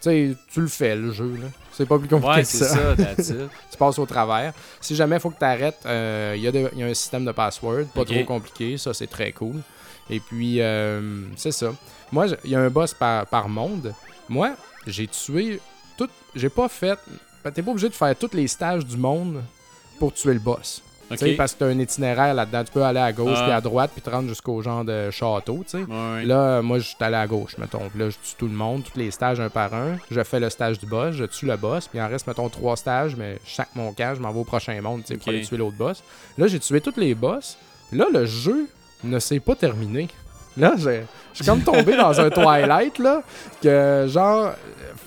[0.00, 1.36] Tu sais, tu le fais le jeu.
[1.40, 1.48] là.
[1.72, 2.94] C'est pas plus compliqué Ouais, que c'est ça
[3.70, 4.52] tu passes au travers.
[4.80, 7.24] Si jamais il faut que tu arrêtes, il y, a des- y a un système
[7.24, 9.56] de password, pas trop compliqué, ça c'est très cool.
[10.10, 11.72] Et puis, euh, c'est ça.
[12.10, 13.94] Moi, il y a un boss par, par monde.
[14.28, 14.50] Moi,
[14.86, 15.60] j'ai tué
[15.96, 16.08] tout.
[16.34, 16.98] J'ai pas fait.
[17.54, 19.42] T'es pas obligé de faire tous les stages du monde
[19.98, 20.82] pour tuer le boss.
[21.12, 21.18] Ok.
[21.18, 22.64] Tu sais, Parce que t'as un itinéraire là-dedans.
[22.64, 23.42] Tu peux aller à gauche Ah.
[23.44, 25.62] puis à droite puis te rendre jusqu'au genre de château.
[25.68, 25.84] tu sais.
[26.26, 27.88] Là, moi, je suis allé à gauche, mettons.
[27.90, 29.96] Puis là, je tue tout le monde, tous les stages un par un.
[30.10, 31.88] Je fais le stage du boss, je tue le boss.
[31.88, 34.44] Puis il en reste, mettons, trois stages, mais chaque mon camp, je m'en vais au
[34.44, 36.02] prochain monde, tu sais, pour aller tuer l'autre boss.
[36.38, 37.56] Là, j'ai tué tous les boss.
[37.92, 38.68] Là, le jeu
[39.04, 40.08] ne s'est pas terminé.
[40.56, 43.22] Là, j'ai- je suis comme tombé dans un Twilight, là,
[43.62, 44.52] que genre,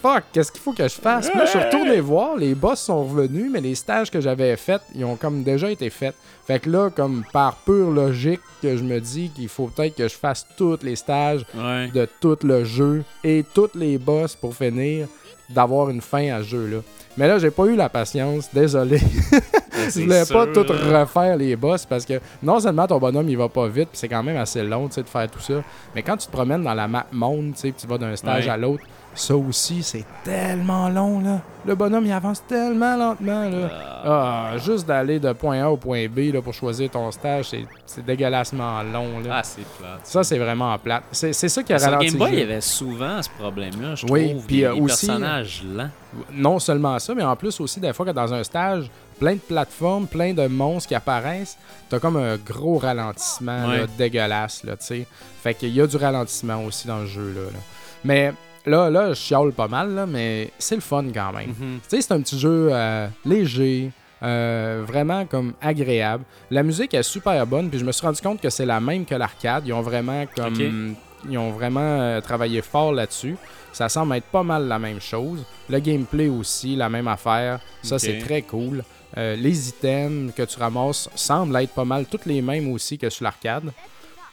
[0.02, 1.30] fuck, qu'est-ce qu'il faut que je fasse?
[1.30, 4.56] Puis là, je suis retourné voir, les boss sont revenus, mais les stages que j'avais
[4.58, 6.16] faits, ils ont comme déjà été faits.
[6.48, 10.08] Fait que là, comme par pure logique, que je me dis qu'il faut peut-être que
[10.08, 11.90] je fasse tous les stages Ouais.
[11.94, 15.08] de tout le jeu et tous les boss pour finir
[15.50, 16.78] d'avoir une fin à ce jeu-là.
[17.18, 19.00] Mais là, j'ai pas eu la patience, désolé.
[19.76, 23.50] je voulais pas tout refaire les boss parce que non seulement ton bonhomme il va
[23.50, 25.56] pas vite, puis c'est quand même assez long tu de faire tout ça,
[25.94, 28.52] mais quand tu te promènes dans la map monde, tu tu vas d'un stage Ouais.
[28.52, 31.40] à l'autre, ça aussi c'est tellement long là.
[31.66, 33.70] Le bonhomme il avance tellement lentement là.
[34.04, 37.66] Ah, juste d'aller de point A au point B là, pour choisir ton stage, c'est-
[38.06, 39.38] dégueulassement long là.
[39.38, 40.00] Ah, c'est plate.
[40.04, 41.04] Ça c'est vraiment plate.
[41.12, 44.06] C'est ça qui a Sur ralenti Game Boy, il y avait souvent ce problème-là, je
[44.10, 44.46] Oui, trouve.
[44.46, 45.90] puis, des, euh, des aussi- personnages lents.
[46.34, 48.90] non seulement ça, mais en plus aussi, des fois que dans un stage,
[49.20, 51.58] plein de plateformes, plein de monstres qui apparaissent,
[51.90, 53.78] t'as comme un gros ralentissement Ouais.
[53.80, 55.06] là, dégueulasse, là, tu sais.
[55.44, 57.42] Fait qu'il y a du ralentissement aussi dans le jeu, là.
[57.52, 57.60] là.
[58.04, 58.34] Mais
[58.66, 61.50] là, là, je chiale pas mal, là, mais c'est le fun quand même.
[61.50, 61.80] Mhm.
[61.90, 63.92] Tu sais, c'est un petit jeu euh, léger,
[64.24, 66.24] euh, vraiment comme agréable.
[66.52, 69.06] La musique est super bonne, puis je me suis rendu compte que c'est la même
[69.06, 69.64] que l'arcade.
[69.68, 70.96] Ils ont vraiment comme
[71.28, 73.36] ils ont vraiment euh, travaillé fort là-dessus.
[73.74, 75.44] Ça semble être pas mal la même chose.
[75.70, 77.60] Le gameplay aussi, la même affaire.
[77.82, 78.84] Ça, c'est très cool.
[79.18, 83.10] Euh, les items que tu ramasses semblent être pas mal toutes les mêmes aussi que
[83.10, 83.72] sur l'arcade.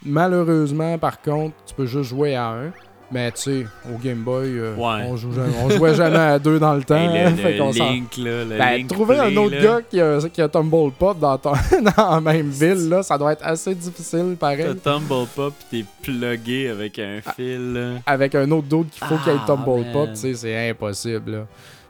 [0.05, 2.73] Malheureusement, par contre, tu peux juste jouer à un.
[3.15, 5.05] Mais tu sais, au Game Boy, euh, Ouais.
[5.07, 6.95] on, joue jamais- on jouait jamais à deux dans le temps.
[6.95, 9.63] Hein, le, fait le qu'on s'en- Link, là, le Ben, Link trouver un autre là.
[9.63, 11.53] gars qui a, qui a Tumble Pop dans, ton,
[11.97, 14.65] dans la même ville, là, ça doit être assez difficile, pareil.
[14.83, 17.33] T'as Tumble Pop t'es plugué avec un Ah.
[17.37, 17.91] fil, là.
[18.07, 19.93] avec un autre dude qu'il faut qu'il y ait Ah, Tumble man.
[19.93, 21.31] Pop, tu sais, c'est impossible.
[21.33, 21.47] là.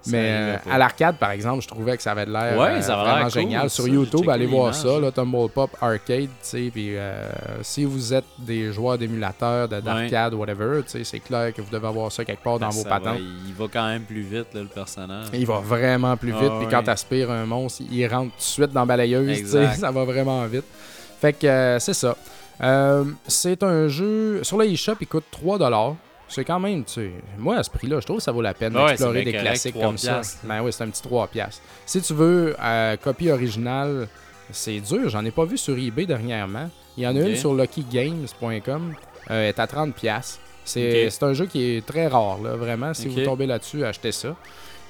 [0.06, 2.80] Mais euh, à l'arcade, par exemple, je trouvais que ça avait de l'air Ouais, euh,
[2.80, 3.70] vraiment cool, génial.
[3.70, 5.10] Sur ça, YouTube, allez voir ça, là.
[5.12, 7.28] Tumble Pop Arcade, puis euh,
[7.62, 11.70] si vous êtes des joueurs d'émulateurs, de- d'arcade, whatever, tu sais, c'est clair que vous
[11.70, 13.18] devez avoir ça quelque part dans vos Ça va, patentes.
[13.46, 15.26] il va quand même plus vite, là, le personnage.
[15.32, 16.70] Il va vraiment plus vite, Ah puis ouais.
[16.72, 19.44] quand tu aspires un monstre, il rentre tout de suite dans la balayeuse,
[19.78, 20.64] ça va vraiment vite.
[21.20, 22.16] Fait que euh, c'est ça.
[22.62, 24.42] Euh, c'est un jeu.
[24.42, 25.94] Sur le eShop, il coûte 3$.
[26.34, 27.10] C'est quand même, tu sais.
[27.38, 29.74] Moi, à ce prix-là, je trouve que ça vaut la peine Ouais, d'explorer des classiques
[29.74, 30.20] 3 comme ça.
[30.44, 31.28] Ben oui, c'est un petit 3$.
[31.28, 31.62] piastres.
[31.86, 34.08] Si tu veux euh, copie originale,
[34.50, 35.08] c'est dur.
[35.10, 36.70] J'en ai pas vu sur eBay dernièrement.
[36.96, 38.94] Il y en a une sur luckygames.com.
[39.30, 39.92] Euh, elle est à 30$.
[39.92, 40.40] piastres.
[40.64, 42.94] C'est un jeu qui est très rare, là, vraiment.
[42.94, 44.34] Si vous tombez là-dessus, achetez ça.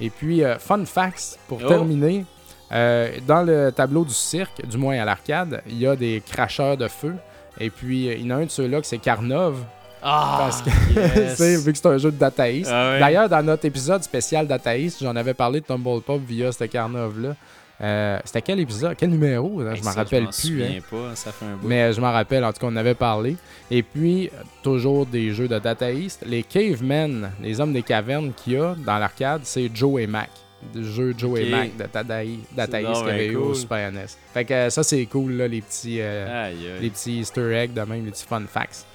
[0.00, 1.68] Et puis, euh, fun facts, pour Oh.
[1.68, 2.24] terminer,
[2.72, 6.76] euh, dans le tableau du cirque, du moins à l'arcade, il y a des cracheurs
[6.76, 7.14] de feu.
[7.60, 9.58] Et puis, il y en a un de ceux-là que c'est Carnov,
[10.02, 10.36] Ah!
[10.40, 11.64] parce que, yes.
[11.64, 12.10] vu que c'est un jeu
[12.50, 12.70] East.
[12.72, 12.98] Ah.
[12.98, 14.46] D'ailleurs, dans notre épisode spécial
[14.78, 17.34] East, j'en avais parlé de Tumble Pop via ce Carnov-là.
[17.80, 18.94] Euh, C'était quel épisode?
[18.96, 19.60] Quel numéro?
[19.74, 20.62] Je m'en rappelle m'en plus.
[20.62, 20.80] hein.
[20.88, 21.66] pas, ça fait un bout.
[21.66, 23.36] Mais je m'en rappelle, en tout cas, on en avait parlé.
[23.72, 24.30] Et puis,
[24.62, 26.24] toujours des jeux de Data East.
[26.26, 30.30] Les Cavemen, les hommes des cavernes qu'il y a dans l'arcade, c'est Joe et Mac.
[30.76, 33.26] Le jeu Joe et Mac de Data, E- Data C'est East donc qu'il y avait
[33.26, 33.52] eu au.
[33.54, 34.06] Super NES.
[34.32, 36.82] Fait que euh, ça, c'est cool, là, les petits, euh, Aïe, aïe.
[36.82, 38.86] les petits Easter eggs de même, les petits fun facts.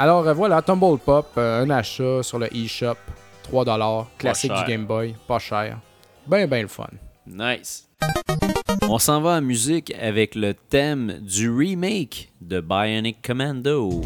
[0.00, 2.96] Alors euh, voilà, Tumble Pop, euh, un achat sur le eShop,
[3.52, 5.78] 3$, classique du Game Boy, pas cher.
[6.26, 6.88] Ben, ben le fun.
[7.26, 7.86] Nice.
[8.88, 14.00] On s'en va en musique avec le thème du remake de Bionic Commando.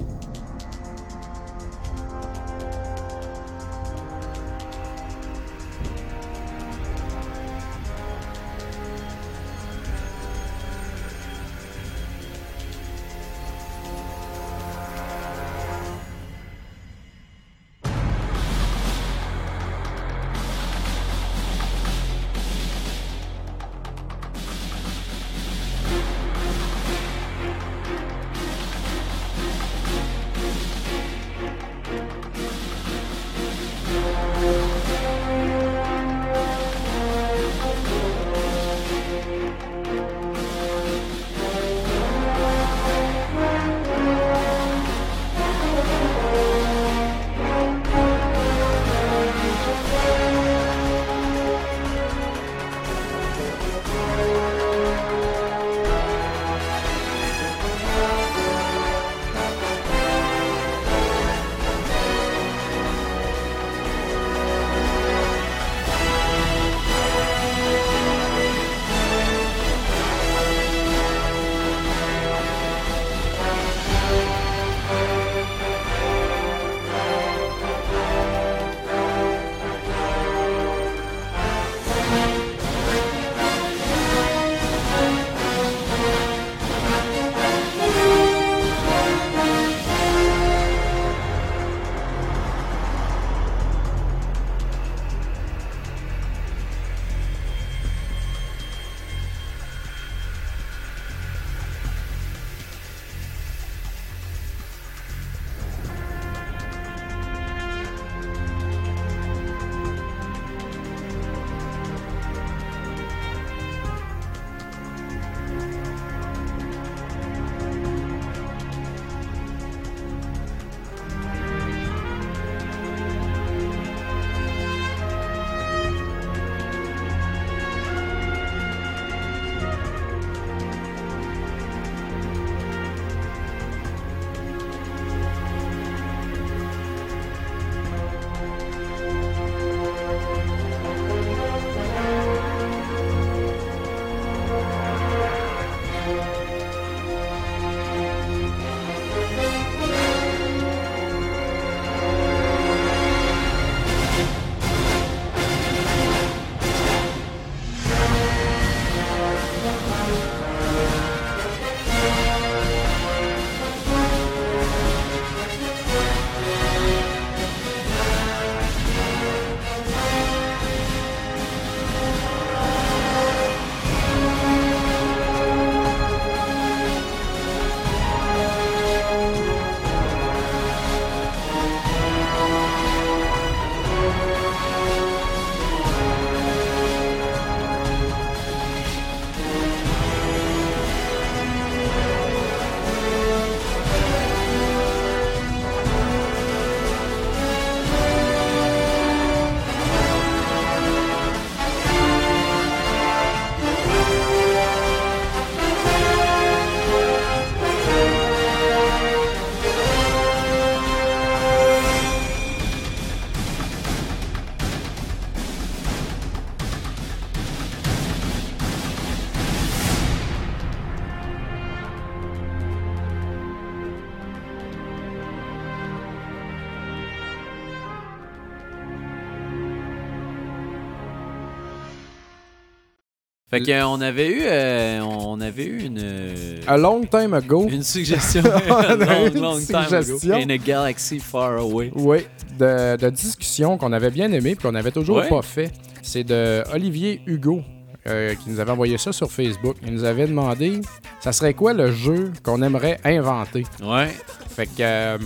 [233.64, 237.82] Fait qu'on avait eu, euh, on avait eu une, euh, A long time ago, une
[237.82, 238.42] suggestion.
[238.68, 240.02] On a long, une long time ago.
[240.02, 240.34] suggestion.
[240.36, 241.90] In a galaxy far away.
[241.94, 242.18] oui,
[242.58, 245.28] de, de discussion qu'on avait bien aimé puis qu'on avait toujours Ouais.
[245.28, 245.70] pas fait.
[246.02, 247.62] C'est de Olivier Hugo
[248.06, 249.76] euh, qui nous avait envoyé ça sur Facebook.
[249.86, 250.80] Il nous avait demandé
[251.20, 253.64] ça serait quoi le jeu qu'on aimerait inventer?
[253.82, 254.08] Ouais.
[254.54, 255.18] Fait que euh,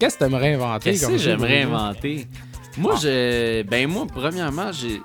[0.00, 1.76] qu'est-ce que t'aimerais inventer Qu'est-ce comme que jeu j'aimerais Bruno?
[1.78, 2.26] inventer?
[2.78, 3.62] Moi, je.
[3.62, 5.00] Ben, moi, premièrement, j'ai.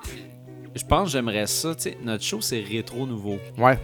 [0.74, 1.74] Je pense que j'aimerais ça.
[1.74, 3.38] Tu sais, notre show, c'est rétro nouveau.
[3.58, 3.78] Ouais.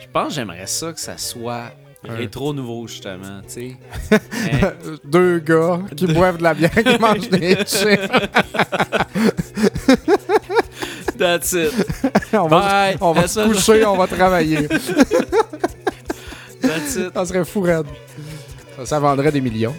[0.00, 1.72] Je pense que j'aimerais ça que ça soit
[2.04, 3.40] rétro nouveau, justement.
[3.42, 3.76] Tu sais.
[4.62, 4.72] Hein?
[5.04, 8.10] Deux gars qui boivent de la bière, qui mangent des chips.
[11.18, 11.72] That's it.
[12.32, 12.96] on va, Bye.
[13.00, 14.68] on va se coucher, on va travailler.
[16.62, 17.12] That's it.
[17.14, 17.66] Ça serait fou.
[17.66, 17.82] Ça,
[18.86, 19.74] ça vendrait des millions.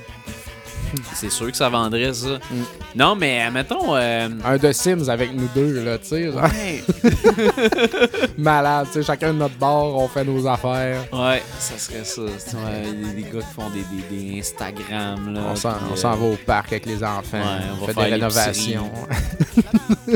[1.13, 2.27] C'est sûr que ça vendrait ça.
[2.51, 2.63] Mm.
[2.95, 3.95] Non, mais admettons.
[3.95, 6.29] euh, Un de Sims avec nous deux, là, tu sais.
[6.29, 6.83] Ouais.
[8.37, 9.03] Malade, tu sais.
[9.03, 11.01] Chacun de notre bord, on fait nos affaires.
[11.13, 12.21] Ouais, ça serait ça.
[12.21, 13.83] Ouais, des gars qui font des,
[14.17, 15.33] des, des Instagram.
[15.33, 17.37] Là, On s'en, euh, va au parc avec les enfants.
[17.37, 18.91] Ouais, on fait des rénovations.
[19.11, 20.13] euh,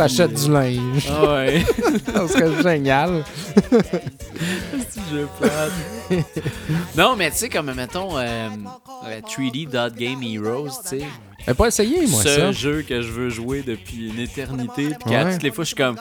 [0.00, 1.08] euh, du linge.
[1.10, 1.64] Ah ouais.
[2.14, 3.24] ça serait génial.
[5.10, 6.24] jeu plate.
[6.96, 8.48] non, mais tu sais, comme, mettons, euh,
[9.06, 11.04] euh, 3D Dot Game Heroes, tu sais.
[11.46, 12.52] J'ai pas essayé, moi, Ce ça.
[12.52, 15.32] jeu que je veux jouer depuis une éternité, puis qu'à Ouais.
[15.32, 15.96] toutes les fois, je suis comme.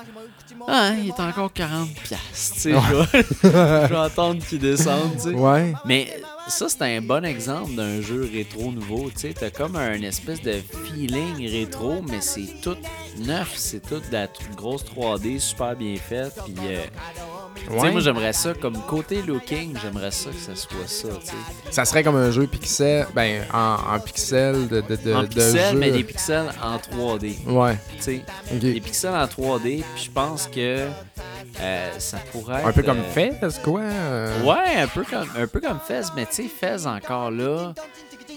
[0.69, 2.71] Ah, il est encore 40$, piastres, tu sais.
[2.71, 5.33] Je, vais, je vais attendre qu'il descende, tu sais.
[5.33, 5.73] Ouais.
[5.85, 6.13] Mais
[6.49, 9.09] ça, c'est un bon exemple d'un jeu rétro nouveau.
[9.11, 10.55] Tu sais, t'as comme un espèce de
[10.85, 12.75] feeling rétro, mais c'est tout
[13.19, 13.53] neuf.
[13.55, 14.27] C'est tout de la
[14.57, 16.33] grosse 3D super bien faite.
[16.43, 16.81] Puis, euh,
[17.65, 21.07] sais, moi, j'aimerais ça, comme côté looking, j'aimerais ça que ça soit ça.
[21.71, 25.29] Ça serait comme un jeu pixel, ben, en, en pixel de, de, de, en de
[25.39, 25.77] jeu.
[25.77, 27.45] mais des pixels en 3D.
[27.47, 30.87] Ouais, sais, des pixels en 3D, puis je pense que
[31.59, 32.67] euh, ça pourrait être...
[32.67, 33.31] Un peu comme euh, Fez,
[33.63, 33.81] quoi.
[33.81, 34.43] euh.
[34.43, 37.73] Ouais, un peu comme, un peu comme Fez, mais tu sais, Fez encore là,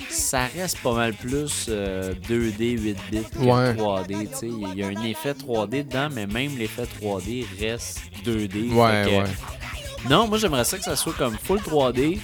[0.08, 3.74] ça reste pas mal plus euh, 2D, 8 bits que Ouais.
[3.74, 4.28] 3D.
[4.30, 4.48] tu sais.
[4.48, 8.72] Il y a un effet 3D dedans, mais même l'effet 3D reste 2D.
[8.72, 9.24] Ouais, Fait que- ouais.
[10.08, 12.18] Non, moi j'aimerais ça que ça soit comme full 3D,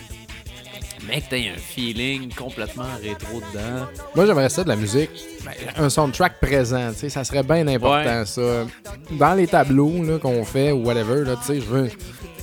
[1.07, 3.87] mais que t'aies un feeling complètement rétro dedans.
[4.15, 5.11] Moi, j'aimerais ça de la musique.
[5.45, 5.53] Ben,
[5.85, 8.27] un soundtrack présent, tu sais, ça serait bien important, Ouais.
[8.27, 8.65] ça.
[9.13, 11.89] Dans les tableaux là, qu'on fait ou whatever, là, tu sais, je veux,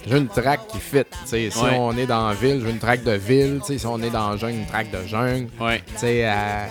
[0.07, 1.03] veux une track qui fit.
[1.03, 1.49] tu sais.
[1.49, 1.75] Si Ouais.
[1.77, 3.59] on est dans la ville, je veux une track de ville.
[3.61, 3.77] tu sais.
[3.79, 5.47] Si on est dans la jungle, une track de jungle.
[5.59, 5.81] Ouais.
[6.03, 6.65] Euh,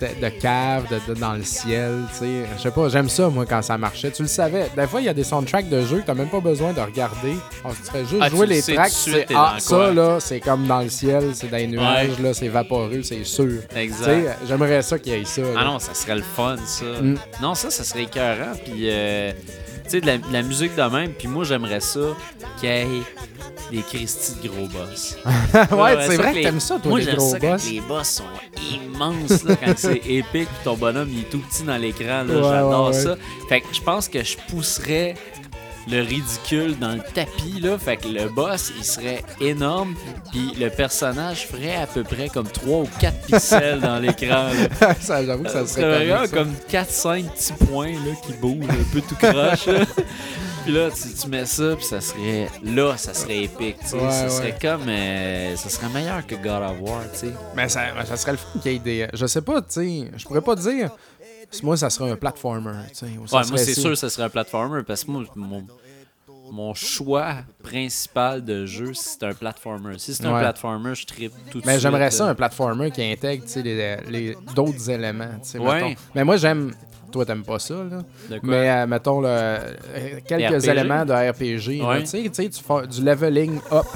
[0.00, 2.44] de, de cave, de, de- dans le ciel, tu sais.
[2.56, 4.10] Je sais pas, j'aime ça, moi, quand ça marchait.
[4.10, 4.70] Tu le savais.
[4.76, 6.80] Des fois, il y a des soundtracks de jeux que t'as même pas besoin de
[6.80, 7.34] regarder.
[7.64, 8.90] On se fait juste Ah, jouer le les tracks.
[8.90, 12.48] C'est, ah, ça, là, c'est comme dans le ciel, c'est dans les nuages, là, c'est
[12.48, 13.60] vaporeux, c'est sûr.
[13.74, 14.38] Exact.
[14.46, 15.42] j'aimerais ça qu'il y ait ça.
[15.42, 15.48] là.
[15.58, 16.84] Ah non, ça serait le fun, ça.
[17.00, 17.14] Mm.
[17.42, 18.52] Non, ça, ça serait écœurant.
[18.64, 19.32] Puis, euh,
[19.86, 21.12] tu sais, de la, de la musique de même.
[21.12, 22.00] Puis moi, j'aimerais ça
[22.60, 22.86] qu'il y ait
[23.70, 25.16] des Christy de gros boss.
[25.24, 27.62] ouais, c'est vrai que t'aimes ça, toi, Moi, les gros ça boss.
[27.64, 28.24] quand les boss sont
[28.72, 32.22] immenses, là, quand c'est épique, puis ton bonhomme, il est tout petit dans l'écran.
[32.22, 32.34] là.
[32.34, 33.02] Ouais, J'adore ouais, ouais.
[33.02, 33.16] ça.
[33.48, 35.14] Fait que je pense que je pousserais
[35.88, 37.78] le ridicule dans le tapis, là.
[37.78, 39.94] Fait que le boss, il serait énorme,
[40.32, 44.48] puis le personnage ferait à peu près comme 3 ou 4 pixels dans l'écran,
[45.06, 49.00] j'avoue que ça Ça serait vraiment comme 4-5 petits points là, qui bougent un peu
[49.00, 49.68] tout croche.
[50.64, 52.48] puis là, tu, tu mets ça, puis ça serait.
[52.64, 53.78] Là, ça serait épique.
[53.80, 53.96] tu sais.
[53.96, 54.30] Ouais, ça ouais.
[54.30, 54.88] serait comme.
[54.88, 57.32] euh, ça serait meilleur que God of War, tu sais.
[57.54, 59.06] Mais ça, ça serait le fun qu'il y ait des.
[59.14, 60.10] Je sais pas, tu sais.
[60.16, 60.90] Je pourrais pas dire.
[61.62, 62.70] Moi, ça serait un platformer,
[63.02, 65.66] Ouais, moi, c'est sûr que ça serait un platformer parce que moi, mon,
[66.52, 69.98] mon choix principal de jeu, c'est un platformer.
[69.98, 70.40] Si c'est un Ouais.
[70.40, 74.90] platformer, je tripe tout de Mais j'aimerais ça, un platformer qui intègre les, les- d'autres
[74.90, 75.40] éléments.
[75.58, 75.96] Ouais.
[76.14, 76.72] Mais moi, j'aime.
[77.16, 78.02] Toi, t'aimes pas ça, là.
[78.30, 78.48] De quoi?
[78.48, 79.58] Mais euh, mettons le, euh,
[80.28, 80.68] quelques RPG?
[80.70, 81.78] éléments de RPG.
[81.78, 82.00] là, Ouais.
[82.00, 83.86] Tu sais, tu sais, tu fais du leveling up.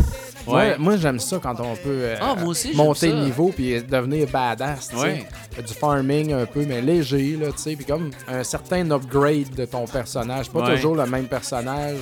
[0.46, 0.76] Moi, Ouais.
[0.78, 3.14] moi j'aime ça quand on peut euh, Ah, moi aussi, j'aime monter ça.
[3.16, 4.88] de niveau puis devenir badass.
[4.88, 5.02] tu sais.
[5.02, 5.26] Ouais.
[5.66, 7.76] Du farming un peu, mais léger, là, tu sais.
[7.76, 10.48] Puis comme un certain upgrade de ton personnage.
[10.50, 10.74] Pas Ouais.
[10.76, 11.98] toujours le même personnage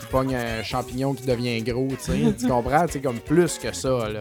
[0.00, 2.34] qui pogne un champignon qui devient gros, tu sais.
[2.38, 2.84] tu comprends?
[2.86, 4.20] Tu sais, comme plus que ça, là.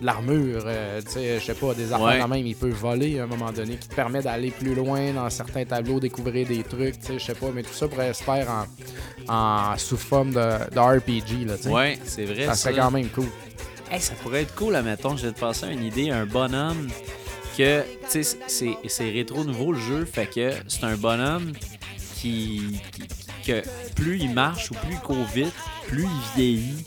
[0.00, 2.18] De l'armure, euh, tu sais, je sais pas, des Ouais.
[2.18, 5.12] quand même, il peut voler à un moment donné, qui te permet d'aller plus loin
[5.12, 8.14] dans certains tableaux, découvrir des trucs, tu sais, je sais pas, mais tout ça pourrait
[8.14, 8.48] se faire
[9.28, 10.34] en, en sous forme de,
[10.74, 11.68] de RPG, là, tu sais.
[11.68, 12.46] Ouais, c'est vrai.
[12.46, 13.26] Ça serait quand même cool.
[13.90, 16.88] Hey, ça pourrait être cool, admettons, je viens de passer une idée, un bonhomme
[17.58, 21.52] que, tu sais, c'est- c'est rétro nouveau le jeu, fait que c'est un bonhomme
[22.14, 23.08] qui, qui-
[23.52, 23.62] que
[23.96, 25.52] plus il marche ou plus il court vite,
[25.88, 26.84] plus il vieillit.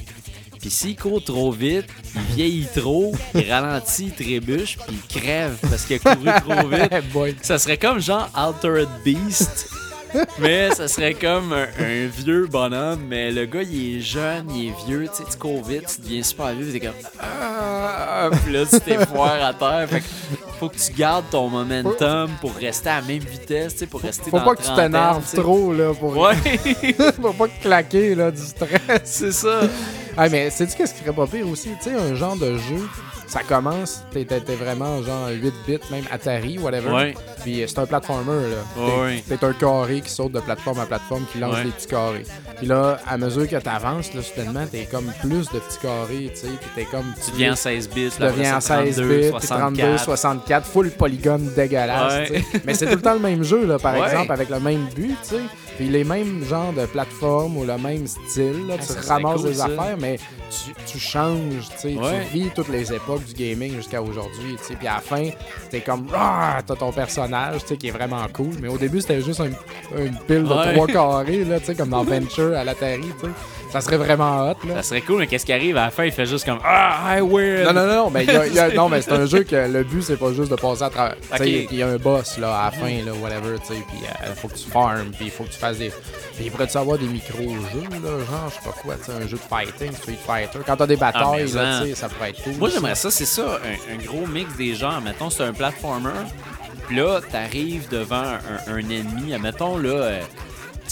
[0.64, 5.58] Puis s'il court trop vite, il vieillit trop, il ralentit, il trébuche, puis il crève
[5.70, 6.68] parce qu'il a couru trop
[7.26, 7.44] vite.
[7.44, 9.68] Ça serait comme genre Altered Beast,
[10.40, 14.70] mais ça serait comme un, un vieux bonhomme, mais le gars, il est jeune, il
[14.70, 16.96] est vieux, tu sais, tu cours vite, tu deviens super vieux, t'es comme...
[17.20, 18.30] Ah!
[18.46, 20.06] Puis là, tu t'effoires à terre, fait que
[20.62, 24.00] faut que tu gardes ton momentum pour rester à la même vitesse, tu sais, pour
[24.00, 25.94] rester Faut dans pas la que tu t'énerves trop, là.
[25.94, 26.16] Pour...
[26.16, 26.36] Ouais,
[27.22, 29.02] Faut pas claquer, là, du stress.
[29.04, 29.64] c'est ça.
[30.18, 31.70] Ah, mais sais-tu qu'est-ce qui serait pas pire aussi?
[31.82, 32.88] Tu sais, un genre de jeu,
[33.28, 34.24] ça commence, t'es
[34.60, 36.92] vraiment genre 8 bits, même Atari, whatever.
[36.92, 38.84] Ouais, Puis euh, c'est un platformer, là.
[39.02, 41.64] Ouais, T'es un carré qui saute de plateforme à plateforme, qui lance Ouais.
[41.64, 42.24] des petits carrés.
[42.58, 46.42] Puis là, à mesure que t'avances, là, soudainement, t'es comme plus de petits carrés, tu
[46.42, 46.48] sais.
[46.48, 47.12] Puis t'es comme.
[47.26, 50.04] tu deviens en 16 bits, Tu deviens en ça, 16 32, bits, puis 32, 64.
[50.04, 52.44] 64, full polygone dégueulasse, Ouais.
[52.66, 55.18] Mais c'est tout le temps le même jeu, là, par exemple, avec le même but,
[55.28, 55.42] tu sais.
[55.78, 58.76] Puis les mêmes genres de plateformes ou le même style, là.
[58.80, 59.66] Ah, Tu ramasses cool, des ça.
[59.66, 60.18] affaires, mais
[60.50, 61.96] tu, tu changes, tu sais.
[61.96, 62.28] Ouais.
[62.32, 64.56] Tu vis toutes les époques du gaming jusqu'à aujourd'hui.
[64.78, 65.30] Puis à la fin,
[65.72, 68.54] t'es comme, ah, t'as ton personnage, qui est vraiment cool.
[68.62, 70.74] Mais au début, c'était juste un- une pile de Ouais.
[70.74, 73.34] trois carrés, là, comme dans Venture à l'Atari, tu sais.
[73.74, 74.76] Ça serait vraiment hot, là.
[74.78, 76.06] Ça serait cool, mais qu'est-ce qui arrive à la fin?
[76.06, 77.64] Il fait juste comme Ah, I win!
[77.64, 79.26] Non, non, non, non, mais, il y a- il y a- non, mais c'est un
[79.26, 81.16] jeu que le but, c'est pas juste de passer à travers.
[81.20, 81.68] Tu sais, Ok.
[81.72, 83.98] Il y a un boss là, à la fin, là, whatever, tu sais, puis
[84.30, 85.90] il faut que tu farmes, puis il faut que tu fasses des.
[85.90, 89.28] Puis il pourrait-tu avoir des micro-jeux, là, genre, je sais pas quoi, tu sais, un
[89.28, 90.60] jeu de fighting, Street Fighter.
[90.66, 91.82] Quand t'as des batailles, Ah, mais là, ça.
[91.84, 92.54] tu sais, ça pourrait être cool.
[92.60, 95.02] Moi, j'aimerais ça, c'est ça, un, un gros mix des genres.
[95.02, 96.10] Mettons, c'est un platformer.
[96.88, 98.16] Puis là, t'arrives devant
[98.68, 99.34] un, un ennemi.
[99.42, 100.20] Mettons, là, euh,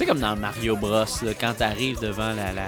[0.02, 0.89] sais, comme dans Mario Bros,
[1.24, 2.68] là, quand t'arrives devant la, la,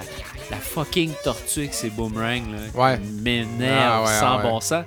[0.50, 2.98] la fucking tortue avec ses boomerangs, là, Ouais.
[2.98, 4.42] qui m'énerve Ah, ouais, sans ouais.
[4.42, 4.84] bon sens.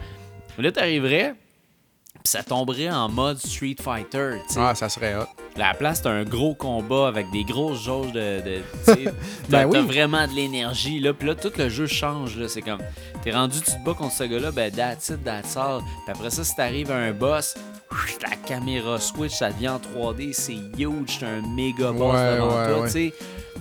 [0.57, 1.35] Là, t'arriverais,
[2.13, 4.59] puis ça tomberait en mode Street Fighter, tu sais.
[4.61, 5.25] Ah, ça serait hot.
[5.55, 8.41] La place, c'est un gros combat avec des grosses jauges de.
[8.41, 8.95] de t'as,
[9.49, 9.71] Ben oui.
[9.73, 11.13] t'as vraiment de l'énergie, là.
[11.13, 12.47] Puis là, tout le jeu change, là.
[12.47, 12.79] C'est comme.
[13.23, 15.79] T'es rendu, tu te bats contre ce gars-là, ben, that's it, that's all.
[16.05, 17.55] Puis après ça, si t'arrives à un boss,
[18.21, 22.47] la caméra switch, ça devient en 3D, c'est huge, t'as un méga boss Ouais, devant
[22.47, 22.87] ouais, toi, ouais.
[22.87, 23.13] tu sais.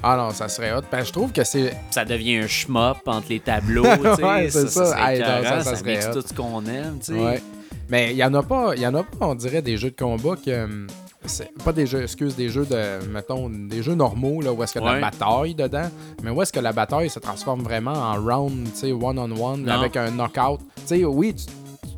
[0.02, 0.82] Ah non, ça serait hot.
[0.90, 1.74] Ben, je trouve que c'est.
[1.90, 4.24] Ça devient un shmup entre les tableaux, tu sais.
[4.24, 5.12] Ouais, c'est ça.
[5.12, 7.42] Hey, non, ça, ça serait mixe tout ce qu'on aime, tu sais.
[7.88, 9.90] Mais il y en a pas, il y en a pas, on dirait, des jeux
[9.90, 10.86] de combat que.
[11.26, 14.72] c'est pas des jeux, excuse, des jeux de, mettons, des jeux normaux, là, où est-ce
[14.72, 15.88] qu'il y a de la bataille dedans,
[16.22, 19.72] mais où est-ce que la bataille se transforme vraiment en round, tu sais, one-on-one, Non.
[19.72, 20.60] avec un knockout.
[20.76, 21.44] Tu sais, oui, tu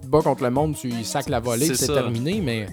[0.08, 2.66] te bats contre le monde, tu sacs la volée, C'est terminé, mais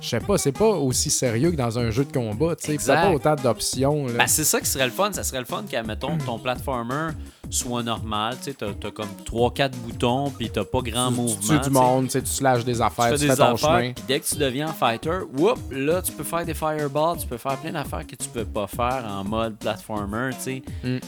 [0.00, 2.86] je sais pas, c'est pas aussi sérieux que dans un jeu de combat, tu sais,
[2.86, 4.06] pas autant d'options.
[4.06, 5.12] Ben, c'est ça qui serait le fun.
[5.12, 7.08] Ça serait le fun qu'à, mettons, ton platformer
[7.50, 8.36] soit normal.
[8.38, 11.36] Tu sais, t'as, t'as comme 3-4 boutons, puis t'as pas grand tu, mouvement.
[11.40, 11.70] tues du tu sais.
[11.70, 13.92] monde, tu slashes des Tu affaires, fais tu, des fais ton affaires, chemin.
[14.08, 17.58] dès que tu deviens fighter, whoop, là, tu peux faire des fireballs, tu peux faire
[17.58, 20.62] plein d'affaires que tu peux pas faire en mode platformer, tu sais.
[20.82, 20.98] Mm.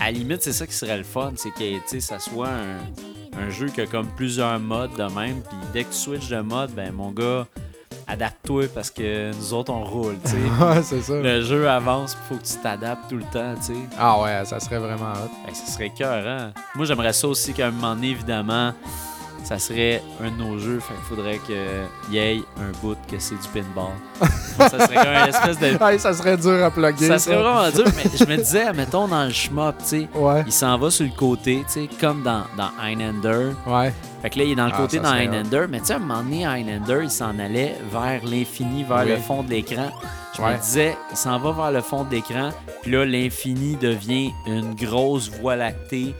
[0.00, 2.48] À la limite, c'est ça qui serait le fun, c'est que, tu sais, ça soit
[2.48, 2.78] un,
[3.38, 6.40] un jeu qui a comme plusieurs modes de même, puis dès que tu switches de
[6.40, 7.46] mode, ben, mon gars,
[8.06, 10.36] adapte-toi parce que nous autres, on roule, tu sais.
[10.64, 11.14] Ouais, c'est ça.
[11.14, 13.80] Le jeu avance, il faut que tu t'adaptes tout le temps, tu sais.
[13.98, 15.30] Ah ouais, ça serait vraiment hot.
[15.46, 18.72] Ben, ça serait cœur, Moi, j'aimerais ça aussi qu'à un moment donné, évidemment,
[19.44, 20.78] ça serait un de nos jeux.
[20.80, 23.92] Fait qu'il faudrait qu'il y ait un bout que c'est du pinball.
[24.58, 25.98] ça serait comme une espèce de.
[25.98, 27.06] Ça serait dur à plugger.
[27.08, 30.42] Ça serait vraiment dur, mais je me disais, mettons dans le shmup, tu sais, Ouais,
[30.46, 33.50] il s'en va sur le côté, tu sais, comme dans, dans Highlander.
[33.66, 33.92] ouais.
[34.22, 35.92] Fait que là, il est dans le Ah, côté ça dans Highlander, mais tu sais,
[35.94, 39.08] à un moment donné, Highlander, il s'en allait vers l'infini, vers Oui.
[39.10, 39.90] le fond de l'écran.
[40.36, 40.52] Je Ouais.
[40.56, 42.50] me disais, il s'en va vers le fond de l'écran,
[42.82, 46.14] puis là, l'infini devient une grosse voie lactée.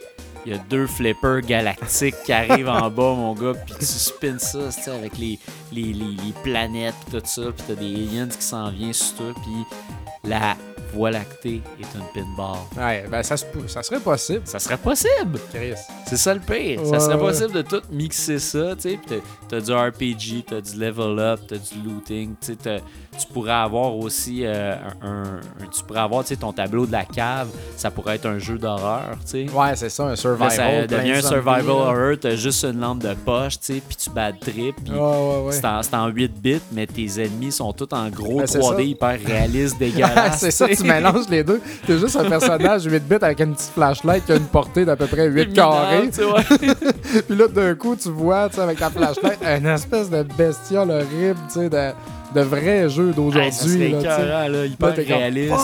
[0.44, 4.38] Il y a deux flippers galactiques qui arrivent en bas, mon gars, puis tu spins
[4.38, 5.38] ça, tu sais, avec les,
[5.72, 9.32] les, les, les planètes, tout ça, puis t'as des aliens qui s'en viennent sur toi,
[9.40, 10.56] puis la
[10.92, 12.58] voie lactée est un pinball.
[12.76, 15.38] Ouais, ben ça, ça serait possible, Ça serait possible!
[15.54, 15.74] Chris.
[16.06, 16.82] C'est ça le pire.
[16.82, 17.20] Ouais, ça serait ouais.
[17.20, 18.98] possible de tout mixer ça, tu sais.
[19.06, 22.82] Puis t'as- t'as du RPG, t'as du level up, t'as du looting, tu sais.
[23.18, 25.38] Tu pourrais avoir aussi euh, un,
[25.70, 27.48] Tu pourrais avoir, ton tableau de la cave.
[27.76, 29.50] Ça pourrait être un jeu d'horreur, tu sais.
[29.52, 30.50] Ouais, c'est ça, un Là, survival.
[30.50, 31.72] ça plein devient de un survival là.
[31.72, 34.98] horror, t'as juste une lampe de poche, tu sais, puis tu bad trip, puis Ouais,
[34.98, 35.52] ouais, ouais.
[35.52, 38.58] c'est en, c'est en 8 bits, mais tes ennemis sont tous en gros Ben, c'est
[38.60, 38.82] 3D ça.
[38.82, 40.38] hyper réalistes, dégueulasses.
[40.40, 41.60] c'est ça, tu mélanges les deux.
[41.86, 44.96] T'es juste un personnage 8 bits avec une petite flashlight qui a une portée d'à
[44.96, 46.08] peu près 8 carrés.
[47.28, 51.60] Puis là, d'un coup, tu vois, avec ta flashlight, une espèce de bestiole horrible, tu
[51.60, 51.90] sais, de,
[52.34, 53.52] de vrai jeu Hey, ça d'aujourd'hui.
[53.52, 55.54] serait là, là, hyper Là, comme, réaliste.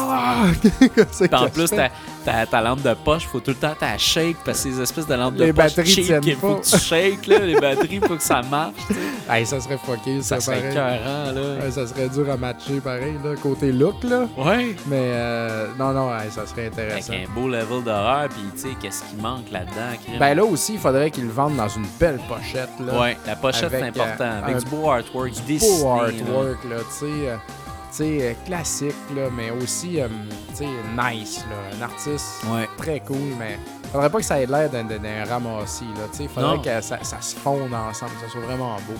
[1.12, 1.72] C'est Puis en plus?
[2.28, 4.80] Ta, ta, ta lampe de poche, faut tout le temps t'as shake parce que ces
[4.80, 8.00] espèces de lampes de poche batteries cheap qu'il faut que tu shakes, là, les batteries,
[8.00, 8.74] faut que ça marche.
[9.30, 11.70] Hey, ça serait fucké, ça, Ça serait écœurant, là.
[11.70, 14.26] Ça serait dur à matcher, pareil, là, côté look, là.
[14.36, 14.74] Ouais.
[14.86, 17.12] Mais euh, non, non, ça serait Avec intéressant.
[17.12, 20.18] un beau level d'horreur, puis tu sais, qu'est-ce qui manque là-dedans?
[20.18, 23.00] Ben là aussi, il faudrait qu'ils le vendent dans une belle pochette, là.
[23.00, 24.24] Ouais, la pochette, c'est Avec, important.
[24.24, 25.82] euh, avec un du beau artwork, Du dessiné.
[25.82, 26.02] beau là.
[26.04, 27.38] artwork, là, tu sais.
[27.90, 30.08] Sais, euh, classique, là, mais aussi, euh,
[30.54, 30.66] sais,
[30.96, 31.76] nice, là.
[31.78, 32.68] Un artiste Ouais.
[32.76, 33.58] très cool, mais
[33.92, 34.84] faudrait pas que ça ait l'air d'un,
[35.28, 36.28] ramassis, sais.
[36.28, 36.62] Faudrait Non.
[36.62, 38.94] que ça, ça se fonde ensemble, que ça soit vraiment beau.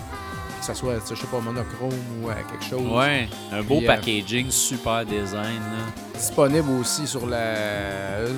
[0.59, 2.85] Que ça soit, je sais pas, monochrome ou euh, quelque chose.
[2.91, 5.55] Ouais, un beau Puis, euh, packaging, super design.
[5.59, 5.85] Là.
[6.17, 7.53] Disponible aussi sur la...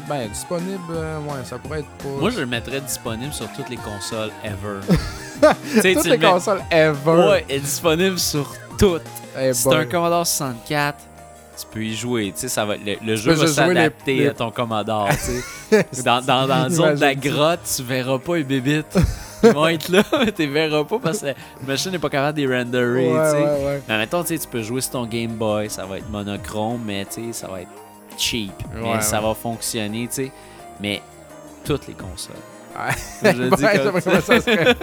[0.08, 2.10] Ben, disponible, ouais, ça pourrait être pas...
[2.20, 4.82] Moi, je le mettrais disponible sur toutes les consoles ever.
[5.74, 7.28] Toutes les mets- consoles ever.
[7.30, 8.54] Ouais, est disponible sur
[9.54, 10.98] Si ben, t'as un Commodore 64,
[11.60, 12.32] tu peux y jouer.
[12.34, 15.10] Tu sais, ça va, le, le jeu va s'adapter les- à ton Commodore.
[16.04, 18.98] dans, dans, dans la zone de la grotte, tu verras pas les bébites.
[19.44, 21.34] Ils vont être là, mais tu verras pas parce que la
[21.66, 23.12] machine n'est pas capable de les renderer.
[23.12, 23.44] Ouais, tu sais.
[23.44, 23.82] ouais, ouais.
[23.88, 26.82] Mais mettons, tu sais, tu peux jouer sur ton Game Boy, ça va être monochrome,
[26.86, 27.72] mais tu sais, ça va être
[28.18, 28.52] cheap.
[28.76, 30.32] mais ça va fonctionner, tu sais.
[30.80, 31.02] Mais
[31.66, 32.36] toutes les consoles.
[32.76, 33.32] Ouais.
[33.34, 34.66] Je le dis Ouais, comme ça, ça serait-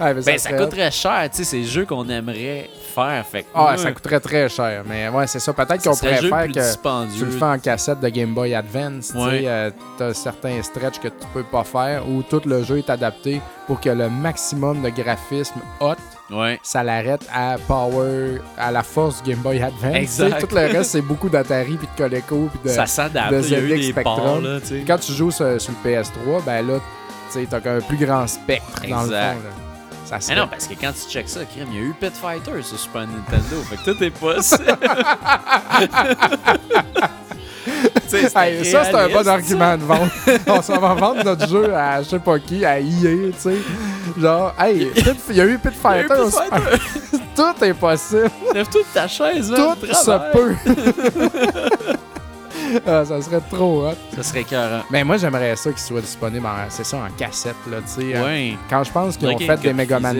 [0.00, 3.24] Ouais, Ben, ça serait- coûterait cher, tu sais, c'est le jeu qu'on aimerait faire.
[3.30, 4.82] Fait que Ah, ça coûterait très cher.
[4.86, 5.52] Mais ouais, c'est ça.
[5.52, 7.18] Peut-être qu'on pourrait faire que dispendieux.
[7.26, 9.08] tu le fais en cassette de Game Boy Advance.
[9.12, 12.90] Tu euh, t'as certains stretches que tu peux pas faire où tout le jeu est
[12.90, 15.94] adapté pour que le maximum de graphisme hot,
[16.30, 16.60] Ouais.
[16.62, 19.94] ça l'arrête à Power, à la force du Game Boy Advance.
[19.96, 20.40] Exact.
[20.48, 22.74] Tout le reste, c'est beaucoup d'Atari puis de Coleco puis de.
[22.74, 23.32] ça s'adapte.
[23.32, 24.04] de ZX Spectrum.
[24.04, 24.58] ports, là.
[24.86, 26.74] Quand tu joues sur, sur le PS3, ben là,
[27.32, 29.14] tu t'as un plus grand spectre dans le fond.
[29.14, 29.34] Exact.
[29.44, 29.50] là.
[30.04, 32.62] Ça Mais non, parce que quand tu checks ça, il y a eu Pit Fighter
[32.62, 33.62] sur Super Nintendo.
[33.68, 34.76] fait que tout est possible.
[38.12, 40.10] Hey, ça, c'est un bon argument de vente.
[40.46, 43.56] On s'en va vendre notre jeu à je sais pas qui, à EA, tu sais.
[44.18, 44.90] Genre, hey,
[45.28, 46.14] il y a eu Pit Fighter.
[47.36, 48.30] Tout est possible.
[48.52, 49.76] Lève toute ta chaise, là.
[49.80, 50.54] Tout se peut.
[52.86, 53.94] Ah, ça serait trop hot.
[54.16, 54.82] Ça serait écœurant.
[54.90, 58.20] Mais moi, j'aimerais ça qu'il soit disponible en, c'est ça, en cassette, là, tu sais.
[58.22, 58.54] Ouais.
[58.68, 60.16] Quand je pense qu'ils ont fait des Megaman.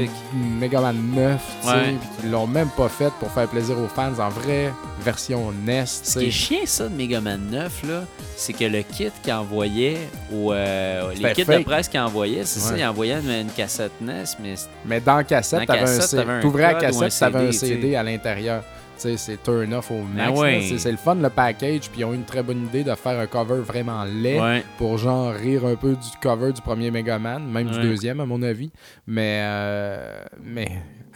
[0.58, 1.82] Megaman 9, tu sais, Ouais.
[2.00, 5.84] puis qu'ils l'ont même pas fait pour faire plaisir aux fans en vraie version NES,
[5.86, 8.02] Ce qui est chiant, ça, de Mega Man 9, là,
[8.36, 9.96] c'est que le kit qu'il envoyait,
[10.32, 13.92] ou euh, les kits de presse qu'il envoyait, c'est ça, il envoyait une, une cassette
[14.00, 16.22] NES, mais Mais dans cassette, Dans t'avais un cassette, CD.
[16.22, 18.62] t'avais un T'ouvrais la code ou un cassette, t'avais un CD, CD à l'intérieur.
[19.00, 20.38] C'est turn off au max.
[20.38, 20.78] Ben là.
[20.78, 21.90] C'est- le fun, le package.
[21.90, 24.64] Puis ils ont eu une très bonne idée de faire un cover vraiment laid ouais.
[24.78, 28.42] pour genre rire un peu du cover du premier Megaman, même du deuxième, à mon
[28.42, 28.70] avis.
[29.06, 30.68] Mais, euh, mais,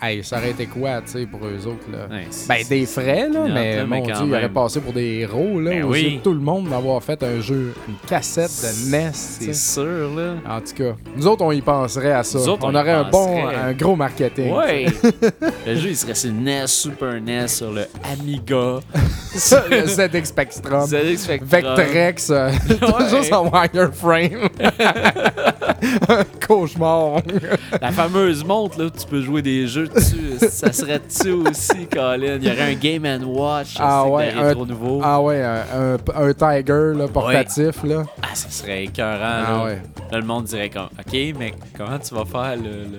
[0.04, 2.06] hey, ça aurait été quoi, tu sais, pour eux autres, là?
[2.10, 5.70] Ouais, Ben, des frais, là, mais mon Dieu, ils auraient passé pour des héros, là.
[5.70, 6.20] Ben oui.
[6.22, 9.74] tout le monde d'avoir fait un jeu, une cassette de NES, C'est sais.
[9.74, 10.34] sûr, là.
[10.48, 12.38] En tout cas, nous autres, on y penserait à ça.
[12.38, 14.52] Nous autres, on, aurait un bon, un gros marketing.
[14.52, 14.86] Ouais!
[15.66, 18.80] le jeu, il serait sur le NES, Super NES, sur le Amiga,
[19.70, 20.86] le ZX Spectrum.
[20.86, 21.48] ZX Spectrum.
[21.48, 22.50] Vectrex, euh,
[23.10, 24.48] juste en wireframe.
[26.08, 27.20] Un Cauchemar.
[27.80, 30.36] La fameuse montre, là, où tu peux jouer des jeux dessus.
[30.48, 32.36] ça serait dessus aussi, Colin.
[32.40, 33.74] Il y aurait un Game Watch.
[33.78, 35.00] Ah ouais, rétro nouveau.
[35.02, 35.62] Ah, Ah ouais, un,
[35.94, 37.84] un- un Tiger là, portatif.
[37.84, 38.02] Là.
[38.34, 39.64] ça serait écœurant, Ah là.
[39.64, 39.82] ouais.
[40.12, 42.98] Là, le monde dirait comme, OK, mais comment tu vas faire le,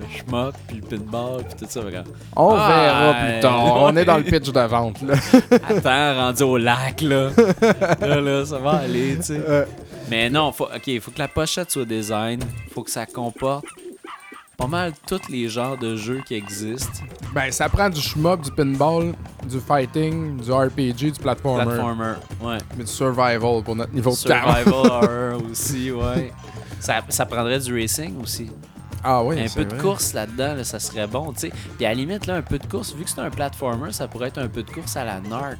[0.66, 1.80] puis le pinball, puis tout ça?
[2.34, 3.82] On Ah, verra plus tard.
[3.82, 5.02] On est dans le pitch de vente.
[5.02, 5.14] Là.
[5.68, 7.28] Attends, rendu au lac, là.
[8.00, 9.40] là, là, ça va aller, tu sais.
[9.48, 9.64] Euh,
[10.08, 12.40] Mais non, faut, OK, il faut que la pochette soit design.
[12.72, 13.66] faut que ça comporte
[14.56, 17.04] pas mal tous les genres de jeux qui existent.
[17.34, 19.12] ben, ça prend du shmup, du pinball,
[19.46, 21.64] du fighting, du RPG, du platformer.
[21.64, 22.58] Platformer, ouais.
[22.76, 24.42] Mais du survival pour notre niveau de cam.
[24.42, 26.32] Survival horror aussi, ouais.
[26.80, 28.50] Ça, ça prendrait du racing aussi.
[29.04, 29.78] Ah oui, un peu de vrai.
[29.78, 31.52] course là-dedans, là, ça serait bon, tu sais.
[31.76, 34.08] Puis à la limite, là, un peu de course, vu que c'est un platformer, ça
[34.08, 35.58] pourrait être un peu de course à la narc.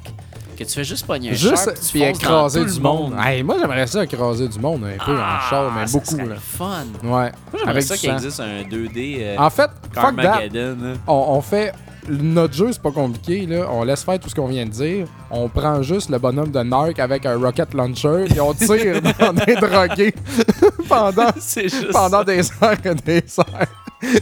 [0.57, 2.65] Que tu fais juste pogner un char, Juste, puis tu puis fonces dans écraser tout
[2.71, 3.13] du le monde.
[3.23, 6.09] Hey, moi, j'aimerais ça écraser du monde un peu Ah, en char, mais ça beaucoup.
[6.11, 6.33] serait Là.
[6.33, 6.85] le fun.
[7.03, 7.09] Ouais.
[7.09, 8.15] Moi, j'aimerais Avec ça du qu'il sang.
[8.15, 10.23] existe un 2D euh, En fait, fuck that.
[10.23, 10.77] Carmageddon.
[10.81, 10.93] là.
[11.07, 11.73] On, on fait.
[12.09, 13.45] Notre jeu, c'est pas compliqué.
[13.45, 13.67] Là.
[13.71, 15.07] On laisse faire tout ce qu'on vient de dire.
[15.29, 19.33] On prend juste le bonhomme de Narc avec un rocket launcher et on tire dans
[19.45, 20.13] des drogués
[20.89, 21.27] pendant,
[21.91, 23.67] pendant des heures et des heures.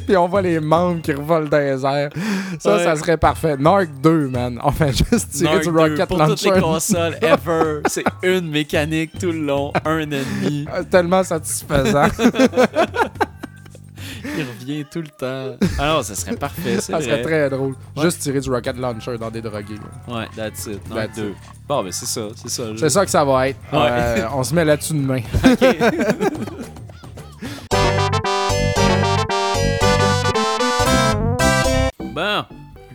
[0.08, 2.10] Puis on voit les membres qui revolent dans les airs.
[2.60, 2.84] Ça, Ouais.
[2.86, 3.58] ça serait parfait.
[3.58, 4.58] Narc 2, man.
[4.64, 6.36] On fait juste tirer Narc du 2, rocket pour launcher.
[6.50, 7.82] toutes les consoles ever.
[7.88, 10.66] C'est une mécanique tout le long, un ennemi.
[10.74, 12.08] Ah, Tellement satisfaisant.
[14.24, 15.58] Il revient tout le temps.
[15.80, 17.76] Ah non, ça serait parfait, ça serait très drôle.
[17.96, 18.04] Ouais.
[18.04, 19.76] Juste tirer du rocket launcher dans des drogués.
[20.08, 20.14] là.
[20.20, 20.80] Ouais, that's it.
[20.94, 21.34] That's 2.
[21.68, 22.76] Bon, ben c'est ça, c'est ça.
[22.76, 22.90] jeu.
[22.90, 23.60] ça que ça va être.
[23.72, 23.80] Ouais.
[23.90, 25.22] Euh, on se met là-dessus demain.
[25.62, 25.66] Bon,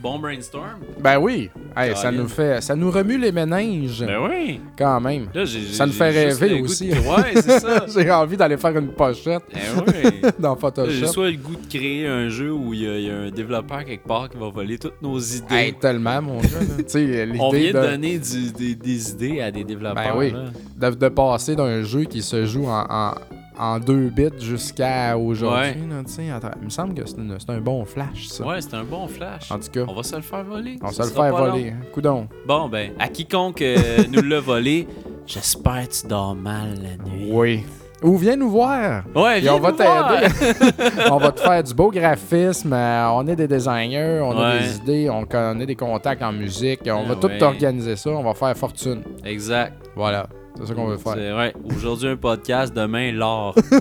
[0.03, 0.81] bon brainstorm.
[1.01, 1.51] Ben oui.
[1.77, 4.61] Hey, ça nous fait, ça nous remue les méninges, Ben oui.
[4.77, 5.27] quand même.
[5.35, 6.89] Là, Ça nous fait rêver aussi.
[6.89, 7.87] de- Ouais, c'est ça.
[7.95, 10.21] J'ai envie d'aller faire une pochette Ben oui.
[10.39, 11.07] dans Là, J'ai Photoshop.
[11.07, 13.31] soit le goût de créer un jeu où il y, a- il y a un
[13.31, 15.55] développeur quelque part qui va voler toutes nos idées.
[15.55, 16.49] Hey, tellement, mon gars.
[17.41, 20.15] On vient de de, donner du- des, des idées à des développeurs.
[20.15, 20.33] Ben oui.
[20.33, 20.91] là.
[20.91, 23.15] de, de passer d'un jeu qui se joue en, en,
[23.61, 25.75] en deux bits jusqu'à aujourd'hui.
[25.89, 28.45] là, attends, Il me semble que c'est un bon flash, ça.
[28.47, 29.53] Ouais, c'est un bon flash.
[29.53, 30.79] En tout cas, On va se le faire voler.
[30.83, 31.37] on Ça se le long.
[31.51, 31.75] voler.
[31.93, 32.27] Coudon.
[32.47, 34.89] Bon, ben, à quiconque euh, nous l'a volé,
[35.27, 37.29] j'espère que tu dors mal la nuit.
[37.33, 37.65] Oui.
[38.03, 39.03] Ou viens nous voir.
[39.15, 40.73] Ouais, Et viens on va t'aider.
[41.11, 42.73] on va te faire du beau graphisme.
[42.73, 44.59] euh, on est des designers, on a Ouais.
[44.61, 46.81] des idées, on connaît des contacts en musique.
[46.87, 47.43] On Ah va tout ouais.
[47.43, 48.09] organiser ça.
[48.09, 49.03] On va faire fortune.
[49.23, 49.75] Exact.
[49.95, 50.27] Voilà.
[50.59, 51.15] C'est ça qu'on veut faire.
[51.15, 51.55] C'est- Ouais.
[51.77, 53.55] Aujourd'hui, un podcast, demain, l'or.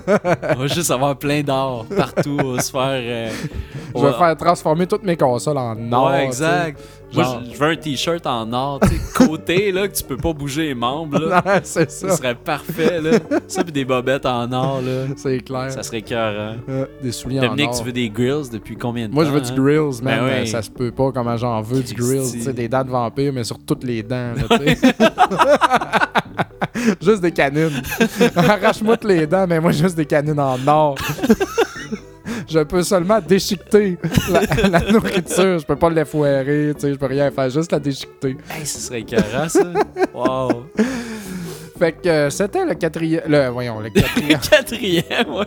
[0.50, 2.36] on va juste avoir plein d'or partout.
[2.42, 2.80] On va se faire.
[2.82, 3.30] euh,
[3.94, 6.10] on Je vais va- faire transformer toutes mes consoles en or.
[6.10, 6.80] Ouais, exact.
[7.12, 10.04] Moi, Genre- je je veux un t-shirt en or, tu sais, côté, là, que tu
[10.04, 11.42] peux pas bouger les membres, là.
[11.64, 12.16] C'est Ça ça.
[12.16, 13.18] serait parfait, là.
[13.48, 15.06] Ça, puis des bobettes en or, là.
[15.16, 15.70] C'est clair.
[15.72, 17.78] Ça serait cœur, Euh, des souliers Dominique, en or.
[17.78, 19.30] tu veux des grills depuis combien de Moi, temps?
[19.30, 19.54] je veux du hein?
[19.56, 20.20] grills, man.
[20.20, 20.48] Ben mais oui.
[20.48, 22.30] Ça se peut pas comment j'en veux du grills.
[22.32, 24.32] Tu sais, des dents de vampire, mais sur toutes les dents.
[24.48, 24.94] là, tu sais.
[27.00, 27.82] juste des canines.
[28.36, 30.94] Arrache-moi toutes les dents, mais moi, juste des canines en or.
[32.48, 33.98] Je peux seulement déchiqueter
[34.30, 35.58] la, la nourriture.
[35.58, 38.36] Je peux pas le foirer, tu sais, je peux rien faire, juste la déchiqueter.
[38.50, 39.64] Hey, ce serait écœurant, ça.
[40.14, 40.64] wow.
[41.78, 43.22] Fait que euh, c'était le quatrième.
[43.26, 44.38] Le, voyons, le quatrième.
[44.50, 45.46] Quatrième, ouais.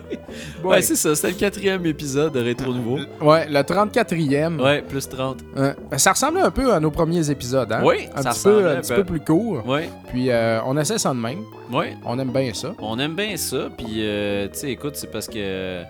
[0.64, 0.82] Ouais, Ouais.
[0.82, 1.14] c'est ça.
[1.14, 2.98] C'était le quatrième épisode de Rétro Nouveau.
[3.22, 4.60] ouais, le 34e.
[4.60, 5.42] Ouais, plus 30.
[5.58, 7.82] Euh, ça ressemblait un peu à nos premiers épisodes, hein?
[7.86, 8.96] Oui, un ça petit, peu, un petit peu.
[8.96, 9.64] peu plus court.
[9.68, 11.44] Ouais, Puis euh, on essaie ça de même.
[11.72, 11.96] ouais.
[12.04, 12.74] On aime bien ça.
[12.80, 13.70] On aime bien ça.
[13.78, 15.84] Puis, euh, tu sais, écoute, c'est parce que.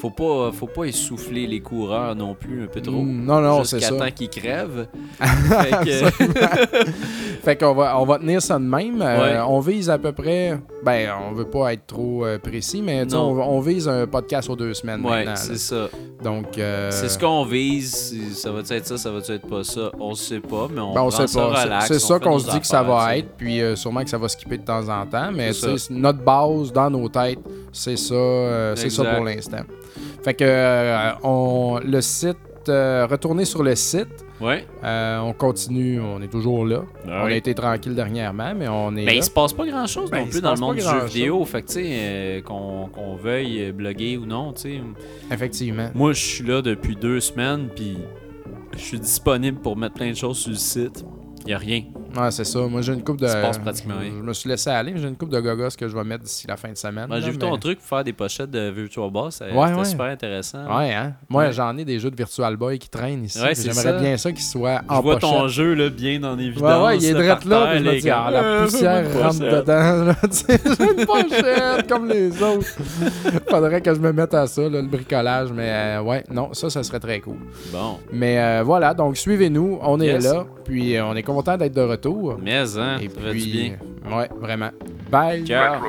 [0.00, 3.02] Faut pas, faut pas essouffler les coureurs non plus un peu trop.
[3.02, 3.96] Mm, non, non, c'est ça.
[3.96, 4.86] temps qu'ils crèvent.
[7.42, 9.02] fait qu'on va, on va tenir ça de même.
[9.02, 9.44] Euh.
[9.46, 10.58] On vise à peu près.
[10.84, 14.56] Ben, on veut pas être trop euh, précis, mais on, on vise un podcast aux
[14.56, 15.88] deux semaines ouais, c'est ça.
[16.22, 16.56] Donc.
[16.58, 18.16] euh, C'est ce qu'on vise.
[18.34, 19.90] Ça va être ça, ça va être pas ça?
[19.98, 21.80] On sait pas, mais on, ben, on sait pas.
[21.86, 24.58] C'est- ça qu'on se dit que ça va être, puis sûrement que ça va skipper
[24.58, 25.50] de temps en temps, mais
[25.90, 27.40] notre base dans nos têtes,
[27.72, 29.58] c'est ça, c'est ça pour l'instant.
[30.22, 32.36] Fait que euh, on, le site,
[32.68, 34.08] euh, retourner sur le site,
[34.40, 34.66] Ouais.
[34.84, 36.82] euh, on continue, on est toujours là.
[37.08, 37.32] Ah on oui.
[37.32, 39.12] a été tranquille dernièrement, mais on est Ben, là.
[39.14, 41.44] il se passe pas grand chose Ben, non plus dans le monde du jeu vidéo.
[41.44, 44.80] Fait que, tu sais, euh, qu'on veuille bloguer ou non, tu sais.
[45.32, 45.88] Effectivement.
[45.94, 47.98] Moi, je suis là depuis deux semaines, puis
[48.74, 51.04] je suis disponible pour mettre plein de choses sur le site.
[51.46, 51.82] Il a rien.
[52.20, 52.60] Ouais, c'est ça.
[52.60, 53.26] Moi, j'ai une coupe de.
[53.26, 54.12] Il se passe pratiquement rien.
[54.18, 56.24] Je me suis laissé aller, mais j'ai une coupe de gogos que je vais mettre
[56.24, 57.06] d'ici la fin de semaine.
[57.08, 59.84] Moi, J'ai vu mais- ton truc pour faire des pochettes de Virtual Ouais, C'était ouais.
[59.84, 60.64] super intéressant.
[60.78, 61.12] Ouais, hein.
[61.28, 61.52] Moi, Ouais.
[61.52, 63.38] j'en ai des jeux de Virtual Boy qui traînent ici.
[63.38, 65.36] J'aimerais bien ça qu'ils soient Je en vois pochette.
[65.38, 66.62] ton jeu là, bien en évidence.
[66.62, 69.06] Ouais, ouais, il est là, par là, puis je me dis, ah, la gars, poussière
[69.10, 70.12] fais-moi une rentre dedans,
[70.78, 72.66] j'ai une pochette comme les autres.
[73.48, 76.70] Faudrait que je me mette à ça, là, le bricolage, mais euh, ouais, non, ça,
[76.70, 77.36] ça serait très cool.
[77.72, 81.74] Bon, Mais euh, voilà, donc suivez-nous, on est là, puis euh, on est content d'être
[81.74, 82.07] de retour.
[82.40, 83.76] Mais hein, Et ça fait du bien.
[84.16, 84.70] ouais, vraiment.
[85.10, 85.44] Bye!
[85.44, 85.80] Ciao.